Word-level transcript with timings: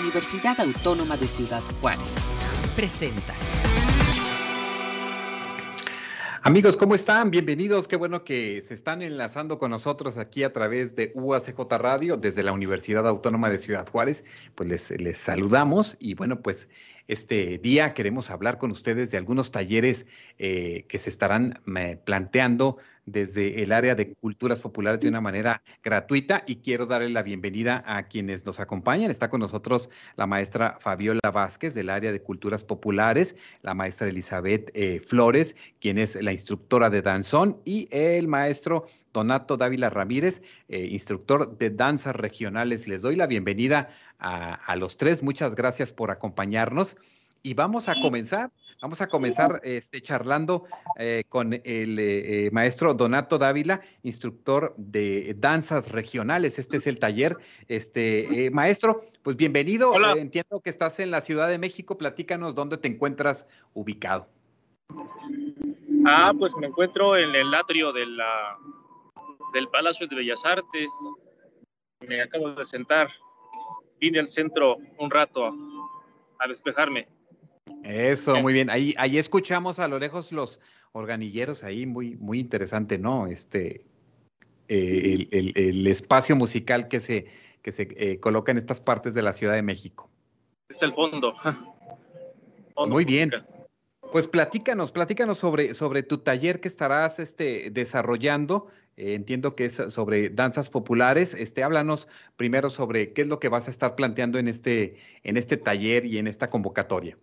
Universidad 0.00 0.60
Autónoma 0.60 1.16
de 1.16 1.28
Ciudad 1.28 1.62
Juárez. 1.80 2.16
Presenta. 2.74 3.34
Amigos, 6.42 6.76
¿cómo 6.76 6.94
están? 6.94 7.30
Bienvenidos. 7.30 7.88
Qué 7.88 7.96
bueno 7.96 8.24
que 8.24 8.60
se 8.62 8.74
están 8.74 9.02
enlazando 9.02 9.56
con 9.56 9.70
nosotros 9.70 10.18
aquí 10.18 10.42
a 10.42 10.52
través 10.52 10.94
de 10.96 11.12
UACJ 11.14 11.58
Radio 11.78 12.16
desde 12.16 12.42
la 12.42 12.52
Universidad 12.52 13.06
Autónoma 13.06 13.48
de 13.48 13.58
Ciudad 13.58 13.88
Juárez. 13.88 14.24
Pues 14.54 14.90
les, 14.90 15.16
saludamos 15.16 15.96
y 16.00 16.14
bueno, 16.14 16.42
pues 16.42 16.68
este 17.06 17.58
día 17.58 17.94
queremos 17.94 18.30
hablar 18.30 18.58
con 18.58 18.72
ustedes 18.72 19.10
de 19.10 19.18
algunos 19.18 19.52
talleres 19.52 20.06
eh, 20.38 20.84
que 20.88 20.98
se 20.98 21.08
estarán 21.08 21.60
eh, 21.76 21.98
planteando 22.04 22.78
desde 23.06 23.62
el 23.62 23.72
área 23.72 23.94
de 23.94 24.14
culturas 24.14 24.60
populares 24.60 25.00
de 25.00 25.08
una 25.08 25.20
manera 25.20 25.62
gratuita 25.82 26.42
y 26.46 26.56
quiero 26.56 26.86
darle 26.86 27.10
la 27.10 27.22
bienvenida 27.22 27.82
a 27.86 28.04
quienes 28.04 28.44
nos 28.44 28.60
acompañan. 28.60 29.10
Está 29.10 29.30
con 29.30 29.40
nosotros 29.40 29.90
la 30.16 30.26
maestra 30.26 30.78
Fabiola 30.80 31.30
Vázquez 31.32 31.74
del 31.74 31.90
área 31.90 32.12
de 32.12 32.22
culturas 32.22 32.64
populares, 32.64 33.36
la 33.62 33.74
maestra 33.74 34.08
Elizabeth 34.08 34.70
eh, 34.74 35.00
Flores, 35.00 35.56
quien 35.80 35.98
es 35.98 36.20
la 36.22 36.32
instructora 36.32 36.90
de 36.90 37.02
danzón, 37.02 37.60
y 37.64 37.88
el 37.90 38.28
maestro 38.28 38.84
Donato 39.12 39.56
Dávila 39.56 39.90
Ramírez, 39.90 40.42
eh, 40.68 40.86
instructor 40.90 41.58
de 41.58 41.70
danzas 41.70 42.16
regionales. 42.16 42.88
Les 42.88 43.02
doy 43.02 43.16
la 43.16 43.26
bienvenida 43.26 43.88
a, 44.18 44.54
a 44.54 44.76
los 44.76 44.96
tres. 44.96 45.22
Muchas 45.22 45.54
gracias 45.54 45.92
por 45.92 46.10
acompañarnos 46.10 46.96
y 47.42 47.54
vamos 47.54 47.88
a 47.88 48.00
comenzar 48.00 48.50
Vamos 48.80 49.00
a 49.00 49.06
comenzar 49.06 49.60
este, 49.64 50.02
charlando 50.02 50.66
eh, 50.98 51.24
con 51.28 51.54
el 51.54 51.98
eh, 51.98 52.46
eh, 52.46 52.50
maestro 52.50 52.94
Donato 52.94 53.38
Dávila, 53.38 53.80
instructor 54.02 54.74
de 54.76 55.34
danzas 55.38 55.90
regionales. 55.90 56.58
Este 56.58 56.76
es 56.76 56.86
el 56.86 56.98
taller. 56.98 57.36
Este 57.68 58.50
maestro, 58.52 59.00
pues 59.22 59.36
bienvenido. 59.36 59.94
entiendo 60.16 60.60
que 60.60 60.70
estás 60.70 61.00
en 61.00 61.10
la 61.10 61.20
Ciudad 61.20 61.48
de 61.48 61.58
México. 61.58 61.96
Platícanos 61.96 62.54
dónde 62.54 62.76
te 62.76 62.88
encuentras 62.88 63.46
ubicado. 63.72 64.28
Ah, 66.06 66.32
pues 66.38 66.54
me 66.56 66.66
encuentro 66.66 67.16
en 67.16 67.34
el 67.34 67.54
atrio 67.54 67.92
de 67.92 68.06
la, 68.06 68.58
del 69.54 69.68
Palacio 69.68 70.06
de 70.06 70.16
Bellas 70.16 70.44
Artes. 70.44 70.92
Me 72.00 72.20
acabo 72.20 72.50
de 72.50 72.66
sentar. 72.66 73.08
Vine 73.98 74.20
al 74.20 74.28
centro 74.28 74.76
un 74.98 75.10
rato 75.10 75.46
a 76.38 76.48
despejarme. 76.48 77.08
Eso, 77.84 78.40
muy 78.40 78.52
bien. 78.52 78.70
Ahí, 78.70 78.94
ahí 78.96 79.18
escuchamos 79.18 79.78
a 79.78 79.88
lo 79.88 79.98
lejos 79.98 80.32
los 80.32 80.60
organilleros, 80.92 81.64
ahí 81.64 81.86
muy, 81.86 82.16
muy 82.16 82.40
interesante, 82.40 82.98
¿no? 82.98 83.26
Este, 83.26 83.84
eh, 84.68 85.28
el, 85.30 85.86
espacio 85.86 86.34
musical 86.34 86.88
que 86.88 87.00
se, 87.00 87.26
que 87.62 87.72
se 87.72 87.88
eh, 87.96 88.20
coloca 88.20 88.52
en 88.52 88.58
estas 88.58 88.80
partes 88.80 89.12
de 89.12 89.22
la 89.22 89.34
Ciudad 89.34 89.54
de 89.54 89.62
México. 89.62 90.10
Es 90.68 90.80
el 90.80 90.94
fondo. 90.94 91.34
muy 92.88 93.04
bien. 93.04 93.32
Pues 94.12 94.28
platícanos, 94.28 94.92
platícanos 94.92 95.38
sobre, 95.38 95.74
sobre 95.74 96.02
tu 96.02 96.18
taller 96.18 96.60
que 96.60 96.68
estarás 96.68 97.18
este, 97.18 97.70
desarrollando. 97.70 98.68
Eh, 98.96 99.14
entiendo 99.14 99.54
que 99.54 99.66
es 99.66 99.74
sobre 99.74 100.30
danzas 100.30 100.70
populares. 100.70 101.34
Este, 101.34 101.62
háblanos 101.62 102.08
primero 102.36 102.70
sobre 102.70 103.12
qué 103.12 103.22
es 103.22 103.28
lo 103.28 103.40
que 103.40 103.50
vas 103.50 103.66
a 103.66 103.70
estar 103.70 103.94
planteando 103.94 104.38
en 104.38 104.48
este, 104.48 104.96
en 105.22 105.36
este 105.36 105.58
taller 105.58 106.06
y 106.06 106.18
en 106.18 106.28
esta 106.28 106.48
convocatoria. 106.48 107.18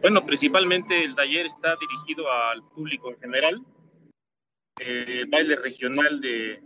Bueno, 0.00 0.24
principalmente 0.24 1.04
el 1.04 1.14
taller 1.14 1.46
está 1.46 1.76
dirigido 1.76 2.30
al 2.30 2.62
público 2.62 3.10
en 3.10 3.18
general. 3.18 3.60
Eh, 4.78 5.24
baile 5.28 5.56
regional 5.56 6.20
de 6.20 6.60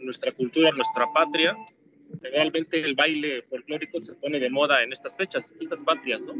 nuestra 0.00 0.32
cultura, 0.32 0.70
nuestra 0.72 1.10
patria. 1.12 1.56
Realmente 2.20 2.80
el 2.80 2.94
baile 2.94 3.42
folclórico 3.42 4.00
se 4.00 4.14
pone 4.14 4.40
de 4.40 4.50
moda 4.50 4.82
en 4.82 4.92
estas 4.92 5.16
fechas, 5.16 5.54
estas 5.60 5.82
patrias, 5.82 6.20
¿no? 6.20 6.34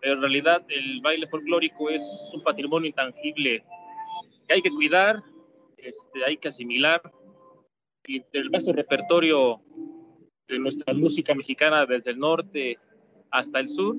Pero 0.00 0.14
en 0.14 0.20
realidad 0.20 0.64
el 0.68 1.00
baile 1.00 1.26
folclórico 1.28 1.90
es 1.90 2.02
un 2.32 2.42
patrimonio 2.42 2.88
intangible 2.88 3.64
que 4.46 4.54
hay 4.54 4.62
que 4.62 4.70
cuidar, 4.70 5.22
este, 5.76 6.24
hay 6.24 6.36
que 6.36 6.48
asimilar. 6.48 7.02
Y 8.06 8.22
del 8.32 8.48
vasto 8.48 8.72
repertorio 8.72 9.60
de 10.48 10.58
nuestra 10.58 10.94
música 10.94 11.34
mexicana 11.34 11.84
desde 11.84 12.12
el 12.12 12.18
norte 12.18 12.78
hasta 13.30 13.60
el 13.60 13.68
sur. 13.68 13.96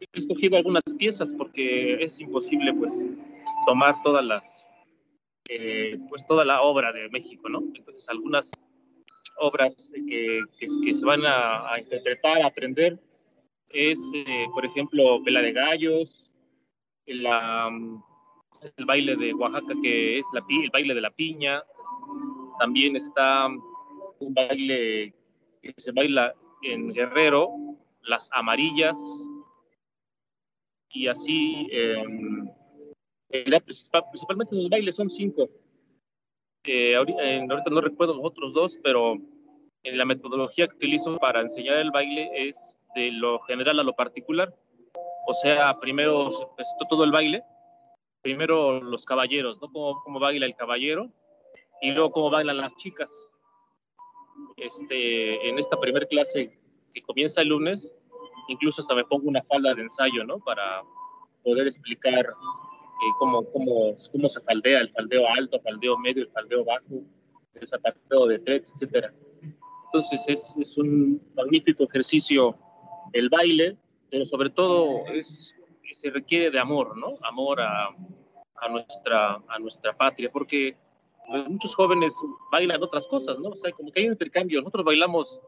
He 0.00 0.18
escogido 0.18 0.56
algunas 0.56 0.82
piezas 0.98 1.32
porque 1.32 2.02
es 2.02 2.18
imposible 2.20 2.74
pues 2.74 3.08
tomar 3.66 4.02
todas 4.02 4.24
las, 4.24 4.66
eh, 5.48 5.98
pues 6.08 6.26
toda 6.26 6.44
la 6.44 6.62
obra 6.62 6.92
de 6.92 7.08
México, 7.10 7.48
¿no? 7.48 7.62
Entonces 7.74 8.08
algunas 8.08 8.50
obras 9.38 9.92
que, 10.08 10.40
que, 10.58 10.94
se 10.94 11.04
van 11.04 11.22
a, 11.24 11.78
interpretar, 11.78 12.42
a 12.42 12.46
aprender, 12.46 12.98
es, 13.70 13.98
eh, 14.14 14.46
por 14.52 14.66
ejemplo, 14.66 15.22
Vela 15.22 15.40
de 15.40 15.52
Gallos, 15.52 16.30
la, 17.06 17.70
el 18.76 18.84
baile 18.84 19.16
de 19.16 19.34
Oaxaca, 19.34 19.74
que 19.82 20.18
es 20.18 20.26
la, 20.32 20.44
el 20.48 20.70
baile 20.70 20.94
de 20.94 21.00
la 21.00 21.10
piña. 21.10 21.62
También 22.58 22.96
está 22.96 23.48
un 23.48 24.34
baile 24.34 25.14
que 25.62 25.74
se 25.76 25.92
baila 25.92 26.34
en 26.62 26.92
Guerrero, 26.92 27.50
las 28.02 28.28
amarillas. 28.32 28.98
Y 30.90 31.08
así 31.08 31.68
em, 31.70 32.48
principalmente 33.28 34.54
los 34.54 34.68
bailes 34.68 34.94
son 34.94 35.08
cinco. 35.08 35.48
Eh, 36.64 36.94
ahorita, 36.94 37.70
no 37.70 37.80
recuerdo 37.80 38.14
los 38.14 38.24
otros 38.24 38.54
dos 38.54 38.78
pero 38.84 39.14
en 39.82 39.98
la 39.98 40.04
metodología 40.04 40.68
que 40.68 40.76
utilizo 40.76 41.18
para 41.18 41.40
enseñar 41.40 41.78
el 41.78 41.90
baile 41.90 42.30
es 42.34 42.78
de 42.94 43.10
lo 43.10 43.40
general 43.40 43.80
a 43.80 43.82
lo 43.82 43.94
particular. 43.94 44.54
O 45.26 45.34
sea 45.34 45.78
primero 45.80 46.30
se 46.30 46.86
todo 46.88 47.04
el 47.04 47.10
baile 47.10 47.42
primero 48.22 48.80
los 48.80 49.04
caballeros 49.04 49.60
no 49.60 49.72
cómo, 49.72 50.00
cómo 50.04 50.20
baila 50.20 50.46
el 50.46 50.54
caballero 50.54 51.10
y 51.80 51.90
luego 51.90 52.12
cómo 52.12 52.30
bailan 52.30 52.58
las 52.58 52.76
chicas. 52.76 53.10
Este 54.56 55.48
en 55.48 55.58
esta 55.58 55.78
primera 55.80 56.06
clase 56.06 56.61
que 56.92 57.02
comienza 57.02 57.40
el 57.42 57.48
lunes, 57.48 57.94
incluso 58.48 58.82
hasta 58.82 58.94
me 58.94 59.04
pongo 59.04 59.28
una 59.28 59.42
falda 59.42 59.74
de 59.74 59.82
ensayo, 59.82 60.24
¿no? 60.24 60.38
Para 60.38 60.82
poder 61.42 61.66
explicar 61.66 62.26
eh, 62.26 63.12
cómo, 63.18 63.44
cómo, 63.50 63.96
cómo 64.12 64.28
se 64.28 64.40
faldea, 64.40 64.80
el 64.80 64.90
faldeo 64.90 65.26
alto, 65.28 65.56
el 65.56 65.62
faldeo 65.62 65.98
medio, 65.98 66.22
el 66.22 66.30
faldeo 66.30 66.64
bajo, 66.64 67.02
el 67.54 67.68
zapateo 67.68 68.26
de 68.26 68.38
tres, 68.38 68.62
etcétera. 68.72 69.12
Entonces 69.86 70.24
es, 70.28 70.54
es, 70.58 70.78
un 70.78 71.20
magnífico 71.34 71.84
ejercicio 71.84 72.56
el 73.12 73.28
baile, 73.28 73.76
pero 74.10 74.24
sobre 74.24 74.50
todo 74.50 75.06
es, 75.12 75.54
se 75.92 76.10
requiere 76.10 76.50
de 76.50 76.58
amor, 76.58 76.96
¿no? 76.96 77.08
Amor 77.22 77.60
a, 77.60 77.88
a, 78.56 78.68
nuestra, 78.68 79.34
a 79.48 79.58
nuestra 79.58 79.96
patria, 79.96 80.30
porque 80.32 80.76
pues, 81.26 81.48
muchos 81.48 81.74
jóvenes 81.74 82.14
bailan 82.50 82.82
otras 82.82 83.06
cosas, 83.06 83.38
¿no? 83.38 83.50
O 83.50 83.56
sea, 83.56 83.70
como 83.72 83.92
que 83.92 84.00
hay 84.00 84.06
un 84.06 84.12
intercambio. 84.12 84.60
Nosotros 84.60 84.84
bailamos 84.84 85.40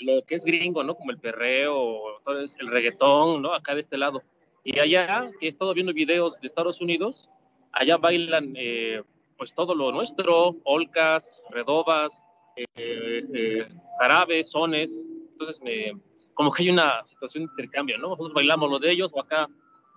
lo 0.00 0.22
que 0.22 0.34
es 0.34 0.44
gringo, 0.44 0.82
¿no? 0.82 0.94
Como 0.94 1.10
el 1.10 1.18
perreo, 1.18 2.20
el 2.58 2.68
reggaetón, 2.68 3.42
¿no? 3.42 3.54
Acá 3.54 3.74
de 3.74 3.80
este 3.80 3.96
lado. 3.96 4.22
Y 4.64 4.78
allá, 4.78 5.30
que 5.38 5.46
he 5.46 5.48
estado 5.48 5.74
viendo 5.74 5.92
videos 5.92 6.40
de 6.40 6.48
Estados 6.48 6.80
Unidos, 6.80 7.28
allá 7.72 7.96
bailan 7.96 8.54
eh, 8.56 9.02
pues 9.36 9.54
todo 9.54 9.74
lo 9.74 9.92
nuestro, 9.92 10.56
olcas, 10.64 11.40
redobas, 11.50 12.24
eh, 12.56 13.24
eh, 13.34 13.68
jarabes, 13.98 14.50
sones. 14.50 15.04
Entonces, 15.32 15.60
me, 15.62 15.92
como 16.34 16.50
que 16.50 16.62
hay 16.62 16.70
una 16.70 17.04
situación 17.06 17.44
de 17.44 17.50
intercambio, 17.50 17.98
¿no? 17.98 18.08
Nosotros 18.08 18.34
bailamos 18.34 18.70
lo 18.70 18.78
de 18.78 18.92
ellos, 18.92 19.10
o 19.12 19.20
acá 19.20 19.48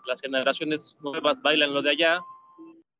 las 0.05 0.21
generaciones 0.21 0.95
nuevas 1.01 1.41
bailan 1.41 1.73
lo 1.73 1.81
de 1.81 1.91
allá, 1.91 2.19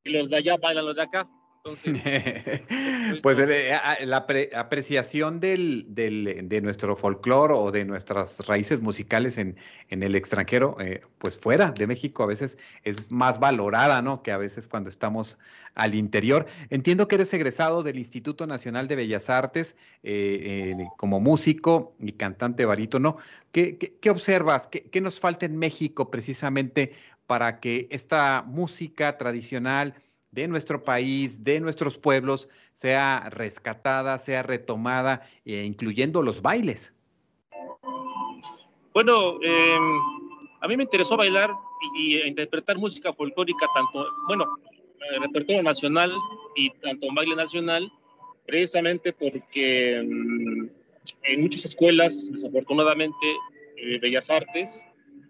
y 0.04 0.10
los 0.10 0.30
de 0.30 0.38
allá 0.38 0.58
bailan 0.58 0.86
lo 0.86 0.94
de 0.94 1.02
acá. 1.02 1.28
pues 3.24 3.40
eh, 3.40 3.78
la 4.06 4.26
apreciación 4.56 5.40
del, 5.40 5.86
de 5.90 6.62
nuestro 6.62 6.96
folclore 6.96 7.54
o 7.54 7.72
de 7.72 7.86
nuestras 7.86 8.46
raíces 8.48 8.82
musicales 8.82 9.38
en, 9.38 9.58
en 9.90 10.04
el 10.04 10.16
extranjero, 10.16 10.78
eh, 10.80 11.02
pues 11.18 11.38
fuera 11.38 11.72
de 11.72 11.88
México 11.88 12.24
a 12.24 12.28
veces 12.28 12.58
es 12.84 13.10
más 13.12 13.40
valorada, 13.40 14.02
¿no? 14.02 14.24
Que 14.24 14.32
a 14.32 14.38
veces 14.38 14.68
cuando 14.68 14.90
estamos 14.90 15.38
al 15.76 15.94
interior. 15.94 16.48
Entiendo 16.70 17.08
que 17.08 17.16
eres 17.16 17.34
egresado 17.34 17.84
del 17.84 18.00
Instituto 18.00 18.48
Nacional 18.48 18.88
de 18.88 18.96
Bellas 18.96 19.30
Artes 19.30 19.76
eh, 20.04 20.76
como 20.98 21.20
músico 21.20 21.96
y 22.00 22.14
cantante 22.14 22.66
barítono. 22.66 23.18
¿Qué, 23.52 23.78
qué, 23.78 24.10
observas? 24.10 24.68
¿Qué, 24.68 24.84
¿Qué 24.90 25.02
nos 25.02 25.20
falta 25.20 25.46
en 25.46 25.58
México 25.58 26.10
precisamente 26.10 26.94
para 27.28 27.60
que 27.60 27.88
esta 27.92 28.44
música 28.48 29.18
tradicional 29.18 29.94
de 30.38 30.48
nuestro 30.48 30.84
país, 30.84 31.44
de 31.44 31.60
nuestros 31.60 31.98
pueblos, 31.98 32.48
sea 32.72 33.28
rescatada, 33.32 34.20
sea 34.20 34.44
retomada, 34.44 35.28
eh, 35.46 35.64
incluyendo 35.64 36.22
los 36.22 36.44
bailes? 36.44 36.94
Bueno, 38.94 39.42
em, 39.42 40.00
a 40.62 40.68
mí 40.68 40.78
me 40.78 40.84
interesó 40.84 41.18
bailar 41.18 41.50
y, 41.98 42.20
interpretar 42.20 42.78
música 42.78 43.12
folclórica, 43.14 43.66
tanto, 43.74 44.06
bueno, 44.28 44.46
el 45.12 45.22
repertorio 45.24 45.64
nacional 45.64 46.14
y 46.56 46.70
tanto 46.82 47.08
baile 47.16 47.36
nacional, 47.36 47.92
precisamente 48.46 49.14
porque 49.14 49.98
em, 49.98 50.70
en 51.24 51.42
muchas 51.42 51.66
escuelas, 51.66 52.30
desafortunadamente, 52.32 53.26
eh, 53.78 53.98
Bellas 54.00 54.30
Artes, 54.30 54.86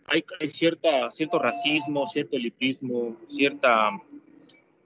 hay, 0.08 0.48
cierta, 0.48 1.12
cierto 1.12 1.40
racismo, 1.40 2.08
cierto 2.08 2.38
elitismo, 2.38 3.18
cierta 3.28 3.92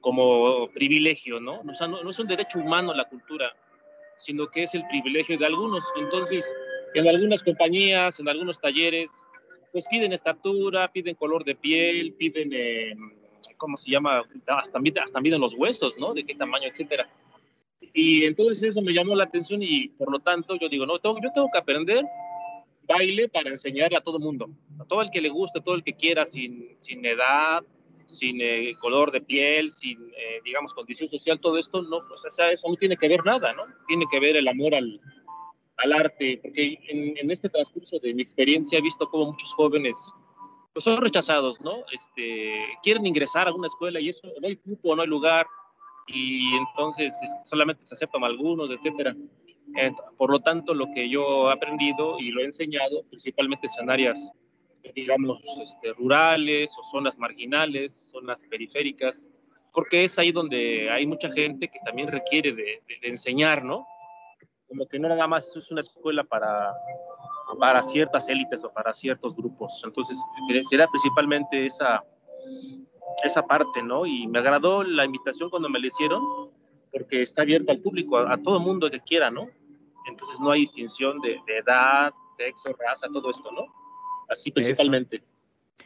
como 0.02 0.68
privilegio, 0.70 1.40
¿no? 1.40 1.62
O 1.62 1.74
sea, 1.74 1.88
no, 1.88 2.04
no, 2.04 2.10
es 2.10 2.20
un 2.20 2.28
derecho 2.28 2.60
humano 2.60 2.94
la 2.94 3.06
cultura, 3.06 3.56
sino 4.18 4.48
que 4.50 4.64
es 4.64 4.76
el 4.76 4.86
privilegio 4.88 5.38
de 5.38 5.46
algunos. 5.46 5.84
Entonces, 5.98 6.46
en 6.94 7.08
algunas 7.08 7.44
compañías, 7.44 8.20
en 8.20 8.28
algunos 8.28 8.60
talleres, 8.60 9.12
pues 9.72 9.86
piden 9.88 10.12
estatura, 10.12 10.92
piden 10.92 11.16
color 11.16 11.46
de 11.46 11.56
piel, 11.56 12.14
piden, 12.14 12.52
eh, 12.54 12.96
¿cómo 13.58 13.78
se 13.78 13.90
llama? 13.90 14.24
Hasta, 14.48 14.82
hasta 15.02 15.22
miden 15.22 15.40
los 15.40 15.54
huesos, 15.54 15.98
¿no? 15.98 16.14
De 16.14 16.26
qué 16.26 16.36
tamaño, 16.36 16.68
etcétera. 16.68 17.08
Y 17.94 18.26
entonces 18.26 18.64
eso 18.64 18.82
me 18.82 18.94
llamó 18.94 19.16
la 19.16 19.26
atención 19.26 19.62
y 19.64 19.90
por 19.90 20.12
lo 20.12 20.20
tanto 20.20 20.56
yo 20.56 20.70
digo, 20.70 20.86
no, 20.86 21.00
tengo, 21.00 21.20
yo 21.22 21.32
tengo 21.34 21.50
que 21.52 21.60
aprender 21.60 22.06
baile 22.88 23.30
para 23.30 23.50
enseñarle 23.50 23.98
a 23.98 24.02
todo 24.02 24.18
el 24.18 24.24
mundo, 24.24 24.50
a 24.80 24.86
todo 24.86 25.02
el 25.02 25.12
que 25.12 25.22
le 25.22 25.30
guste, 25.30 25.60
a 25.60 25.64
todo 25.64 25.76
el 25.76 25.84
que 25.84 25.94
quiera, 25.94 26.26
sin, 26.26 26.76
sin 26.80 27.06
edad, 27.06 27.64
sin 28.12 28.40
eh, 28.42 28.76
color 28.80 29.12
de 29.12 29.22
piel, 29.22 29.72
sin, 29.72 30.00
eh, 30.10 30.42
digamos, 30.44 30.74
condición 30.74 31.10
social, 31.10 31.40
todo 31.40 31.58
esto, 31.58 31.82
no, 31.82 32.08
pues, 32.08 32.24
o 32.26 32.32
sea, 32.32 32.52
eso 32.52 32.68
no 32.68 32.76
tiene 32.76 32.98
que 32.98 33.08
ver 33.08 33.24
nada, 33.26 33.54
¿no? 33.54 33.64
Tiene 33.88 34.06
que 34.12 34.20
ver 34.20 34.36
el 34.36 34.48
amor 34.48 34.76
al, 34.76 35.00
al 35.78 35.94
arte, 35.94 36.40
porque 36.42 36.78
en, 36.88 37.18
en, 37.18 37.32
este 37.32 37.50
transcurso 37.50 38.00
de 38.00 38.14
mi 38.14 38.22
experiencia 38.22 38.80
he 38.80 38.82
visto 38.82 39.10
cómo 39.10 39.32
muchos 39.32 39.54
jóvenes 39.54 39.98
pues, 40.74 40.84
son 40.84 41.02
rechazados, 41.02 41.60
¿no? 41.62 41.84
Este, 41.92 42.56
quieren 42.84 43.06
ingresar 43.06 43.48
a 43.48 43.54
una 43.54 43.68
escuela 43.68 44.00
y 44.00 44.10
eso, 44.10 44.28
no 44.42 44.48
hay 44.48 44.58
cupo, 44.58 44.96
no 44.96 45.02
hay 45.02 45.08
lugar, 45.08 45.46
y 46.08 46.56
entonces 46.56 47.18
este, 47.22 47.50
solamente 47.50 47.86
se 47.86 47.94
aceptan 47.94 48.24
algunos, 48.24 48.70
etcétera. 48.70 49.16
Por 50.18 50.30
lo 50.30 50.40
tanto, 50.42 50.74
lo 50.74 50.88
que 50.94 51.10
yo 51.10 51.50
he 51.50 51.54
aprendido 51.54 52.20
y 52.20 52.32
lo 52.32 52.42
he 52.42 52.46
enseñado, 52.46 53.04
principalmente 53.10 53.68
en 53.80 53.90
áreas, 53.90 54.32
digamos, 54.96 55.42
este, 55.62 55.94
rurales 55.94 56.72
o 56.78 56.84
zonas 56.92 57.18
marginales, 57.20 58.10
zonas 58.12 58.46
periféricas, 58.48 59.28
porque 59.74 60.04
es 60.04 60.18
ahí 60.20 60.32
donde 60.32 60.90
hay 60.90 61.06
mucha 61.06 61.32
gente 61.32 61.68
que 61.68 61.80
también 61.86 62.10
requiere 62.10 62.54
de, 62.54 62.82
enseñar, 63.04 63.64
¿no? 63.64 63.86
Como 64.68 64.86
que 64.88 65.00
no 65.00 65.10
nada 65.10 65.28
más 65.28 65.56
es 65.56 65.70
una 65.72 65.82
escuela 65.82 66.24
para, 66.24 66.74
para 67.60 67.84
ciertas 67.84 68.28
élites 68.28 68.64
o 68.64 68.72
para 68.72 68.94
ciertos 68.94 69.36
grupos. 69.36 69.82
Entonces, 69.84 70.22
será 70.70 70.88
principalmente 70.88 71.66
esa, 71.66 72.04
esa 73.24 73.46
parte, 73.46 73.84
¿no? 73.84 74.06
Y 74.06 74.28
me 74.28 74.40
agradó 74.40 74.84
la 74.84 75.06
invitación 75.06 75.50
cuando 75.50 75.70
me 75.70 75.80
la 75.80 75.88
hicieron, 75.88 76.52
porque 76.92 77.22
está 77.22 77.44
abierta 77.44 77.72
al 77.72 77.80
público, 77.80 78.18
a, 78.18 78.38
todo 78.38 78.60
mundo 78.60 78.90
que 78.90 79.00
quiera, 79.02 79.32
¿no? 79.32 79.48
Entonces 80.08 80.40
no 80.40 80.52
hay 80.52 80.62
distinción 80.62 81.20
de, 81.20 81.40
edad, 81.48 82.14
sexo, 82.38 82.76
raza, 82.78 83.08
todo 83.12 83.30
esto, 83.30 83.52
¿no? 83.52 83.66
Así 84.32 84.52
principalmente. 84.52 85.22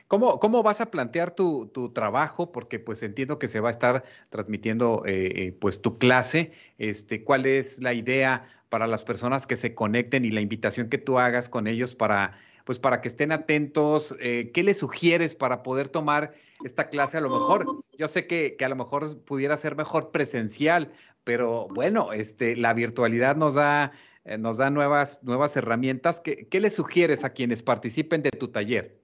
¿Cómo, 0.07 0.39
¿Cómo, 0.39 0.61
vas 0.61 0.81
a 0.81 0.91
plantear 0.91 1.31
tu, 1.31 1.67
tu, 1.73 1.91
trabajo? 1.91 2.51
Porque 2.51 2.77
pues 2.77 3.01
entiendo 3.01 3.39
que 3.39 3.47
se 3.47 3.59
va 3.59 3.69
a 3.69 3.71
estar 3.71 4.03
transmitiendo 4.29 5.03
eh, 5.05 5.31
eh, 5.35 5.51
pues 5.59 5.81
tu 5.81 5.97
clase. 5.97 6.51
Este, 6.77 7.23
¿Cuál 7.23 7.47
es 7.47 7.81
la 7.81 7.93
idea 7.93 8.45
para 8.69 8.85
las 8.85 9.03
personas 9.03 9.47
que 9.47 9.55
se 9.55 9.73
conecten 9.73 10.23
y 10.25 10.31
la 10.31 10.41
invitación 10.41 10.89
que 10.89 10.99
tú 10.99 11.17
hagas 11.17 11.49
con 11.49 11.65
ellos 11.65 11.95
para 11.95 12.33
pues 12.65 12.79
para 12.79 12.99
que 12.99 13.07
estén 13.07 13.31
atentos. 13.31 14.15
Eh, 14.19 14.51
¿Qué 14.53 14.63
les 14.63 14.79
sugieres 14.79 15.35
para 15.35 15.63
poder 15.63 15.87
tomar 15.87 16.33
esta 16.63 16.89
clase? 16.89 17.17
A 17.17 17.21
lo 17.21 17.29
mejor, 17.29 17.83
yo 17.97 18.07
sé 18.07 18.27
que, 18.27 18.57
a 18.59 18.67
lo 18.67 18.75
mejor 18.75 19.23
pudiera 19.23 19.55
ser 19.55 19.75
mejor 19.75 20.11
presencial, 20.11 20.91
pero 21.23 21.67
bueno, 21.69 22.11
este, 22.11 22.55
la 22.55 22.73
virtualidad 22.73 23.35
nos 23.35 23.53
da, 23.53 23.91
eh, 24.25 24.37
nos 24.37 24.57
da 24.57 24.69
nuevas, 24.69 25.23
nuevas 25.23 25.55
herramientas. 25.55 26.19
¿Qué, 26.19 26.47
¿Qué, 26.47 26.59
les 26.59 26.75
sugieres 26.75 27.23
a 27.23 27.31
quienes 27.31 27.63
participen 27.63 28.21
de 28.21 28.31
tu 28.31 28.47
taller? 28.47 28.99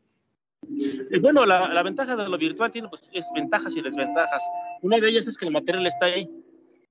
Eh, 1.11 1.19
bueno, 1.19 1.45
la, 1.45 1.83
ventaja 1.83 2.15
de 2.15 2.27
lo 2.27 2.37
virtual 2.37 2.71
tiene 2.71 2.89
pues, 2.89 3.07
es 3.13 3.27
ventajas 3.33 3.75
y 3.75 3.81
desventajas. 3.81 4.41
Una 4.81 4.99
de 4.99 5.09
ellas 5.09 5.27
es 5.27 5.37
que 5.37 5.45
el 5.45 5.51
material 5.51 5.85
está 5.87 6.07
ahí 6.07 6.29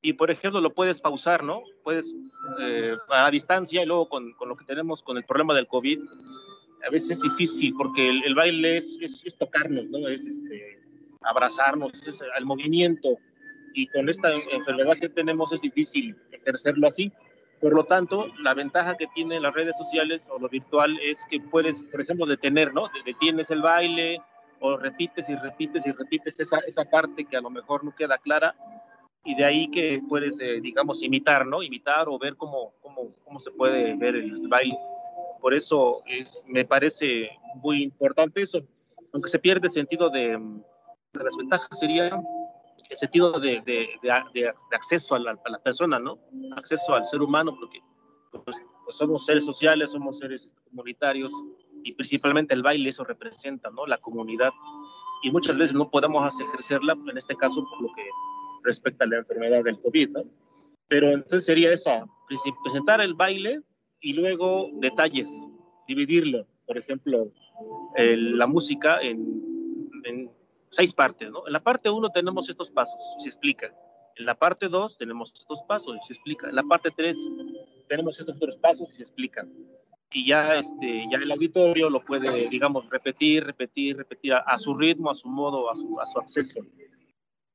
y, 0.03 0.12
por 0.15 0.31
ejemplo, 0.31 0.61
lo 0.61 0.73
puedes 0.73 1.00
pausar, 1.00 1.43
¿no? 1.43 1.62
Puedes 1.82 2.15
a 3.11 3.31
distancia 3.31 3.82
y 3.82 3.87
luego 3.87 4.09
con, 4.09 4.33
con, 4.35 4.49
lo 4.49 4.56
que 4.56 4.65
tenemos 4.65 5.03
con 5.03 5.17
el 5.17 5.25
problema 5.25 5.55
del 5.55 5.67
COVID, 5.67 6.00
a 6.87 6.91
veces 6.91 7.12
es 7.12 7.21
difícil 7.21 7.75
porque 7.76 8.09
el, 8.09 8.35
baile 8.35 8.79
es, 8.79 8.99
es, 9.03 9.37
tocarnos, 9.37 9.87
¿no? 9.87 10.09
Es 10.09 10.25
este, 10.25 10.79
abrazarnos, 11.23 11.93
es 12.06 12.21
el 12.37 12.44
movimiento. 12.47 13.19
Y 13.75 13.87
con 13.88 14.09
esta 14.09 14.33
enfermedad 14.53 14.97
que 15.00 15.09
tenemos 15.09 15.53
es 15.53 15.61
difícil 15.61 16.17
ejercerlo 16.33 16.87
así. 16.88 17.12
Por 17.61 17.75
lo 17.75 17.85
tanto, 17.85 18.29
la 18.39 18.55
ventaja 18.55 18.97
que 18.97 19.07
tienen 19.09 19.43
las 19.43 19.53
redes 19.53 19.77
sociales 19.77 20.31
o 20.33 20.39
lo 20.39 20.49
virtual 20.49 20.99
es 21.03 21.27
que 21.27 21.41
puedes, 21.41 21.81
por 21.83 22.01
ejemplo, 22.01 22.25
detener, 22.25 22.73
¿no? 22.73 22.89
Detienes 23.05 23.51
el 23.51 23.61
baile 23.61 24.23
o 24.61 24.79
repites 24.79 25.29
y 25.29 25.37
repites 25.37 25.87
y 25.87 25.93
repites 25.93 26.41
esa, 26.41 26.59
esa 26.61 26.85
parte 26.87 27.27
que 27.27 27.37
a 27.37 27.41
lo 27.41 27.51
mejor 27.51 27.85
no 27.85 27.95
queda 27.95 28.17
clara 28.19 28.55
y 29.25 29.35
de 29.35 29.45
ahí 29.45 29.71
que 29.71 30.03
puedes, 30.09 30.41
eh, 30.41 30.61
digamos, 30.62 31.03
imitar, 31.03 31.47
¿no? 31.47 31.62
Imitar 31.62 32.09
o 32.09 32.19
ver 32.19 32.37
cómo, 32.37 32.73
cómo, 32.81 33.15
cómo 33.25 33.39
se 33.39 33.51
puede 33.51 33.95
ver 33.95 34.17
el 34.17 34.49
baile. 34.49 34.79
Por 35.41 35.53
eso 35.53 36.03
es, 36.07 36.43
me 36.47 36.65
parece 36.65 37.31
muy 37.57 37.83
importante 37.83 38.41
eso, 38.41 38.62
aunque 39.12 39.29
se 39.29 39.39
pierde 39.39 39.69
sentido 39.69 40.09
de, 40.09 40.31
de 41.12 41.25
las 41.25 41.37
ventajas, 41.37 41.79
sería 41.79 42.11
el 42.90 42.96
sentido 42.96 43.38
de, 43.38 43.62
de, 43.62 43.88
de 44.02 44.52
acceso 44.72 45.14
a 45.14 45.19
la, 45.20 45.31
a 45.31 45.50
la, 45.50 45.58
persona, 45.62 45.98
¿no? 45.98 46.19
Acceso 46.56 46.94
al 46.94 47.04
ser 47.06 47.22
humano, 47.22 47.56
porque 47.58 47.81
pues, 48.44 48.62
pues 48.84 48.96
somos 48.96 49.25
seres 49.25 49.44
sociales, 49.44 49.92
somos 49.92 50.19
seres 50.19 50.48
comunitarios 50.69 51.32
y 51.84 51.92
principalmente 51.92 52.52
el 52.52 52.62
baile 52.62 52.90
eso 52.90 53.04
representa, 53.04 53.70
¿no? 53.70 53.87
La 53.87 53.98
comunidad. 53.98 54.50
Y 55.22 55.31
muchas 55.31 55.56
veces 55.56 55.75
no 55.75 55.88
podemos 55.88 56.38
ejercerla, 56.40 56.96
en 57.08 57.16
este 57.16 57.37
caso 57.37 57.64
por 57.64 57.82
lo 57.82 57.88
que 57.94 58.04
respecta 58.64 59.04
a 59.04 59.08
la 59.08 59.19
enfermedad 59.19 59.62
del 59.64 59.81
COVID, 59.81 60.10
¿no? 60.10 60.22
Pero 60.88 61.12
entonces 61.12 61.44
sería 61.44 61.72
esa, 61.72 62.04
presentar 62.64 63.00
el 63.00 63.14
baile 63.14 63.62
y 64.00 64.14
luego 64.14 64.69
detalles, 64.75 65.31
dividirlo, 65.87 66.46
por 66.66 66.78
ejemplo, 66.78 67.31
la 67.96 68.46
música 68.46 69.00
en, 69.00 69.90
en, 70.04 70.31
seis 70.70 70.93
partes, 70.94 71.31
¿no? 71.31 71.46
En 71.46 71.52
la 71.52 71.61
parte 71.61 71.90
uno 71.90 72.11
tenemos 72.11 72.49
estos 72.49 72.70
pasos, 72.70 72.99
se 73.19 73.28
explica. 73.28 73.75
En 74.17 74.26
la 74.26 74.34
parte 74.34 74.69
dos 74.69 74.96
tenemos 74.99 75.32
estos 75.32 75.62
pasos 75.62 75.96
y 75.96 76.06
se 76.06 76.12
explica. 76.14 76.49
En 76.49 76.55
la 76.55 76.62
parte 76.62 76.90
tres 76.96 77.17
tenemos 77.88 78.19
estos 78.19 78.37
otros 78.37 78.56
pasos 78.56 78.88
y 78.93 78.96
se 78.96 79.02
explican. 79.02 79.52
Y 80.12 80.26
ya, 80.26 80.56
este, 80.56 81.06
ya 81.11 81.19
el 81.19 81.31
auditorio 81.31 81.88
lo 81.88 82.04
puede, 82.04 82.49
digamos, 82.49 82.90
repetir, 82.90 83.45
repetir, 83.45 83.97
repetir 83.97 84.33
a, 84.33 84.59
su 84.59 84.75
ritmo, 84.75 85.11
a 85.11 85.14
su 85.14 85.28
modo, 85.28 85.71
a 85.71 85.76
su, 85.76 86.00
a 86.00 86.06
su 86.06 86.18
acceso. 86.18 86.61